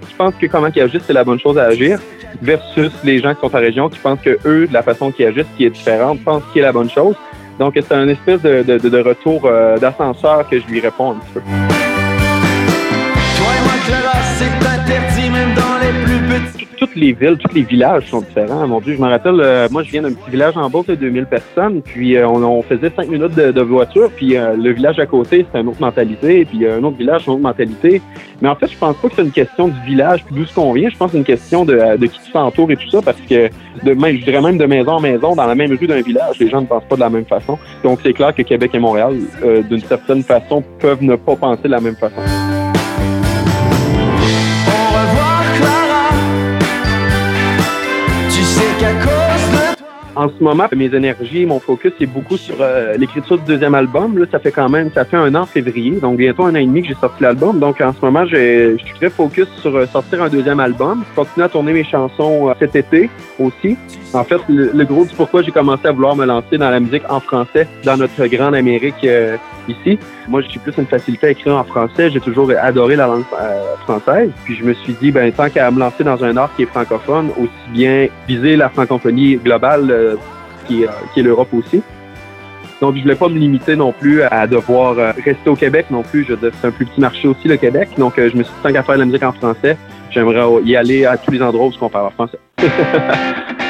qui 0.09 0.15
pensent 0.15 0.35
que 0.35 0.47
comment 0.47 0.69
qu'ils 0.69 0.81
agissent, 0.81 1.03
c'est 1.07 1.13
la 1.13 1.23
bonne 1.23 1.39
chose 1.39 1.57
à 1.57 1.63
agir, 1.63 1.97
versus 2.41 2.91
les 3.05 3.19
gens 3.19 3.33
qui 3.33 3.39
sont 3.39 3.55
en 3.55 3.59
région, 3.59 3.87
qui 3.87 3.99
pensent 3.99 4.19
que 4.19 4.37
eux, 4.45 4.67
de 4.67 4.73
la 4.73 4.83
façon 4.83 5.09
qu'ils 5.09 5.27
agissent, 5.27 5.47
qui 5.55 5.63
est 5.63 5.69
différente, 5.69 6.21
pensent 6.25 6.43
qu'il 6.51 6.63
est 6.63 6.65
la 6.65 6.73
bonne 6.73 6.89
chose. 6.89 7.15
Donc, 7.59 7.75
c'est 7.75 7.93
un 7.93 8.09
espèce 8.09 8.41
de, 8.41 9.01
retour 9.01 9.49
d'ascenseur 9.79 10.49
que 10.49 10.59
je 10.59 10.67
lui 10.67 10.81
réponds 10.81 11.11
un 11.11 11.15
petit 11.15 11.31
peu. 11.35 11.39
Toi 11.39 11.49
et 13.57 13.61
moi, 13.63 13.73
Clara, 13.87 14.64
toutes 16.85 16.95
les 16.95 17.13
villes, 17.13 17.37
tous 17.37 17.55
les 17.55 17.63
villages 17.63 18.07
sont 18.09 18.21
différents. 18.21 18.67
Mon 18.67 18.79
Dieu, 18.79 18.95
je 18.95 19.01
me 19.01 19.07
rappelle, 19.07 19.39
euh, 19.39 19.67
moi, 19.71 19.83
je 19.83 19.91
viens 19.91 20.03
d'un 20.03 20.13
petit 20.13 20.29
village 20.29 20.55
en 20.55 20.69
Beauce 20.69 20.85
de 20.85 20.95
2000 20.95 21.25
personnes, 21.25 21.81
puis 21.81 22.15
euh, 22.15 22.27
on, 22.27 22.61
faisait 22.61 22.91
cinq 22.95 23.09
minutes 23.09 23.35
de, 23.35 23.61
voiture, 23.61 24.09
puis 24.15 24.37
euh, 24.37 24.55
le 24.55 24.71
village 24.71 24.99
à 24.99 25.05
côté, 25.05 25.45
c'est 25.51 25.59
une 25.59 25.67
autre 25.67 25.81
mentalité, 25.81 26.45
puis 26.45 26.67
un 26.67 26.83
autre 26.83 26.97
village, 26.97 27.25
une 27.25 27.33
autre 27.33 27.41
mentalité. 27.41 28.01
Mais 28.41 28.49
en 28.49 28.55
fait, 28.55 28.67
je 28.67 28.77
pense 28.77 28.95
pas 28.97 29.09
que 29.09 29.15
c'est 29.15 29.23
une 29.23 29.31
question 29.31 29.67
du 29.67 29.79
village, 29.81 30.23
puis 30.25 30.35
d'où 30.35 30.45
ce 30.45 30.53
qu'on 30.53 30.73
vient. 30.73 30.89
Je 30.89 30.97
pense 30.97 31.07
que 31.07 31.11
c'est 31.13 31.17
une 31.17 31.23
question 31.23 31.65
de, 31.65 32.05
qui 32.05 32.19
tu 32.23 32.31
t'entoures 32.31 32.69
et 32.69 32.75
tout 32.75 32.89
ça, 32.89 33.01
parce 33.01 33.19
que 33.21 33.49
de 33.83 33.93
même, 33.93 34.17
je 34.17 34.25
dirais 34.25 34.41
même 34.41 34.57
de 34.57 34.65
maison 34.65 34.93
en 34.93 35.01
maison, 35.01 35.35
dans 35.35 35.47
la 35.47 35.55
même 35.55 35.71
rue 35.71 35.87
d'un 35.87 36.01
village, 36.01 36.37
les 36.39 36.49
gens 36.49 36.61
ne 36.61 36.67
pensent 36.67 36.85
pas 36.85 36.95
de 36.95 37.01
la 37.01 37.09
même 37.09 37.25
façon. 37.25 37.57
Donc, 37.83 37.99
c'est 38.03 38.13
clair 38.13 38.33
que 38.35 38.43
Québec 38.43 38.71
et 38.73 38.79
Montréal, 38.79 39.15
d'une 39.69 39.81
certaine 39.81 40.23
façon, 40.23 40.63
peuvent 40.79 41.03
ne 41.03 41.15
pas 41.15 41.35
penser 41.35 41.63
de 41.63 41.69
la 41.69 41.81
même 41.81 41.95
façon. 41.95 42.21
En 50.17 50.29
ce 50.29 50.41
moment, 50.41 50.65
mes 50.73 50.85
énergies, 50.85 51.45
mon 51.45 51.59
focus 51.59 51.91
est 51.99 52.05
beaucoup 52.05 52.37
sur 52.37 52.55
euh, 52.61 52.95
l'écriture 52.95 53.37
du 53.37 53.43
deuxième 53.43 53.75
album. 53.75 54.17
Là, 54.17 54.25
ça 54.31 54.39
fait 54.39 54.51
quand 54.51 54.69
même, 54.69 54.89
ça 54.93 55.03
fait 55.03 55.17
un 55.17 55.35
an 55.35 55.41
en 55.41 55.45
février, 55.45 55.91
donc 55.91 56.17
bientôt 56.17 56.45
un 56.45 56.51
an 56.51 56.55
et 56.55 56.65
demi 56.65 56.83
que 56.83 56.87
j'ai 56.87 56.95
sorti 56.95 57.21
l'album. 57.21 57.59
Donc 57.59 57.81
en 57.81 57.91
ce 57.91 57.99
moment, 58.01 58.25
je 58.25 58.77
suis 58.77 58.93
très 58.95 59.09
focus 59.09 59.47
sur 59.61 59.75
euh, 59.75 59.85
sortir 59.87 60.23
un 60.23 60.29
deuxième 60.29 60.61
album. 60.61 61.03
Je 61.09 61.15
continue 61.21 61.43
à 61.43 61.49
tourner 61.49 61.73
mes 61.73 61.83
chansons 61.83 62.49
euh, 62.49 62.53
cet 62.59 62.77
été 62.77 63.09
aussi. 63.39 63.77
En 64.13 64.23
fait, 64.23 64.39
le, 64.47 64.85
gros 64.85 65.03
du 65.03 65.13
pourquoi 65.13 65.41
j'ai 65.41 65.51
commencé 65.51 65.85
à 65.85 65.91
vouloir 65.91 66.15
me 66.15 66.25
lancer 66.25 66.57
dans 66.57 66.69
la 66.69 66.79
musique 66.79 67.03
en 67.09 67.19
français 67.19 67.67
dans 67.83 67.97
notre 67.97 68.25
grande 68.27 68.55
Amérique 68.55 69.05
ici. 69.67 69.99
Moi, 70.27 70.41
j'ai 70.41 70.59
plus 70.59 70.73
une 70.77 70.85
facilité 70.85 71.27
à 71.27 71.29
écrire 71.31 71.55
en 71.55 71.63
français. 71.63 72.09
J'ai 72.09 72.19
toujours 72.19 72.51
adoré 72.61 72.95
la 72.95 73.07
langue 73.07 73.23
euh, 73.39 73.75
française. 73.83 74.31
Puis 74.43 74.55
je 74.55 74.63
me 74.63 74.73
suis 74.73 74.93
dit, 74.93 75.11
ben 75.11 75.31
tant 75.31 75.49
qu'à 75.49 75.69
me 75.71 75.79
lancer 75.79 76.03
dans 76.03 76.23
un 76.23 76.35
art 76.37 76.49
qui 76.55 76.63
est 76.63 76.67
francophone, 76.67 77.29
aussi 77.37 77.69
bien 77.71 78.07
viser 78.27 78.55
la 78.55 78.69
francophonie 78.69 79.37
globale 79.37 79.89
euh, 79.89 80.15
qui 80.67 80.83
est, 80.83 80.87
euh, 80.87 80.91
est 81.15 81.21
l'Europe 81.21 81.53
aussi. 81.53 81.81
Donc, 82.81 82.97
je 82.97 83.01
voulais 83.01 83.15
pas 83.15 83.29
me 83.29 83.37
limiter 83.39 83.75
non 83.75 83.93
plus 83.93 84.21
à 84.23 84.47
devoir 84.47 84.99
euh, 84.99 85.11
rester 85.23 85.49
au 85.49 85.55
Québec 85.55 85.87
non 85.89 86.03
plus. 86.03 86.25
Je 86.27 86.35
c'est 86.35 86.67
un 86.67 86.71
plus 86.71 86.85
petit 86.85 86.99
marché 86.99 87.27
aussi, 87.27 87.47
le 87.47 87.57
Québec. 87.57 87.89
Donc, 87.97 88.13
je 88.17 88.23
me 88.23 88.43
suis 88.43 88.53
dit, 88.53 88.61
tant 88.63 88.71
qu'à 88.71 88.83
faire 88.83 88.95
de 88.95 88.99
la 88.99 89.05
musique 89.05 89.23
en 89.23 89.31
français, 89.31 89.77
j'aimerais 90.11 90.61
y 90.63 90.75
aller 90.75 91.05
à 91.05 91.17
tous 91.17 91.31
les 91.31 91.41
endroits 91.41 91.67
où 91.67 91.71
on 91.79 91.89
parle 91.89 92.07
en 92.07 92.11
français. 92.11 92.39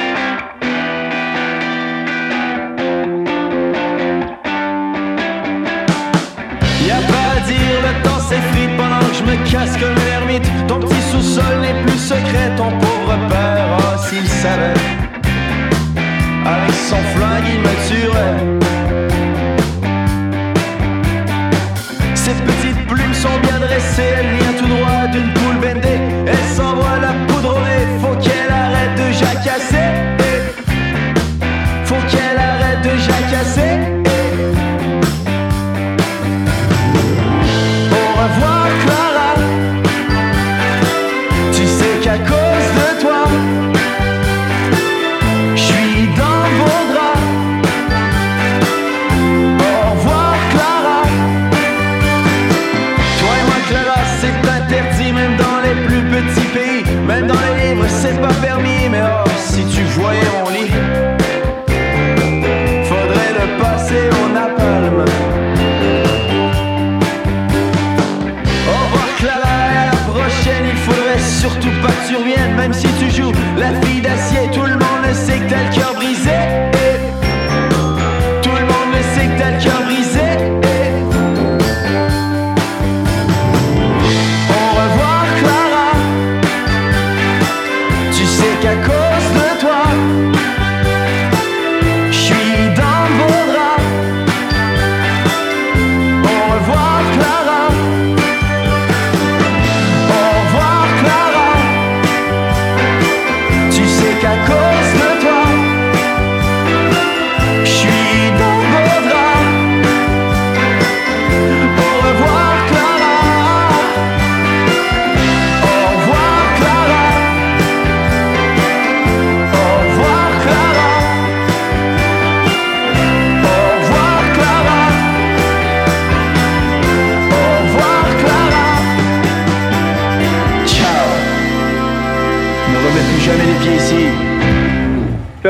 casque 9.55 10.04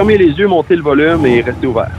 fermer 0.05 0.17
les 0.23 0.33
yeux, 0.33 0.47
monter 0.47 0.75
le 0.75 0.83
volume 0.83 1.25
et 1.25 1.41
rester 1.41 1.65
ouvert. 1.65 1.89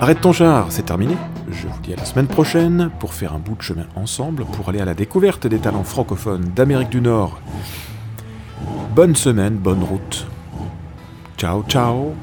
Arrête 0.00 0.20
ton 0.20 0.32
char, 0.32 0.66
c'est 0.70 0.84
terminé. 0.84 1.16
Je 1.50 1.66
vous 1.66 1.80
dis 1.82 1.92
à 1.92 1.96
la 1.96 2.04
semaine 2.04 2.26
prochaine 2.26 2.90
pour 3.00 3.12
faire 3.12 3.34
un 3.34 3.38
bout 3.38 3.56
de 3.56 3.62
chemin 3.62 3.86
ensemble 3.96 4.44
pour 4.44 4.68
aller 4.68 4.80
à 4.80 4.84
la 4.84 4.94
découverte 4.94 5.46
des 5.46 5.58
talents 5.58 5.84
francophones 5.84 6.52
d'Amérique 6.54 6.90
du 6.90 7.00
Nord. 7.00 7.40
Bonne 8.94 9.16
semaine, 9.16 9.54
bonne 9.54 9.82
route. 9.82 10.26
Ciao, 11.36 11.64
ciao. 11.68 12.14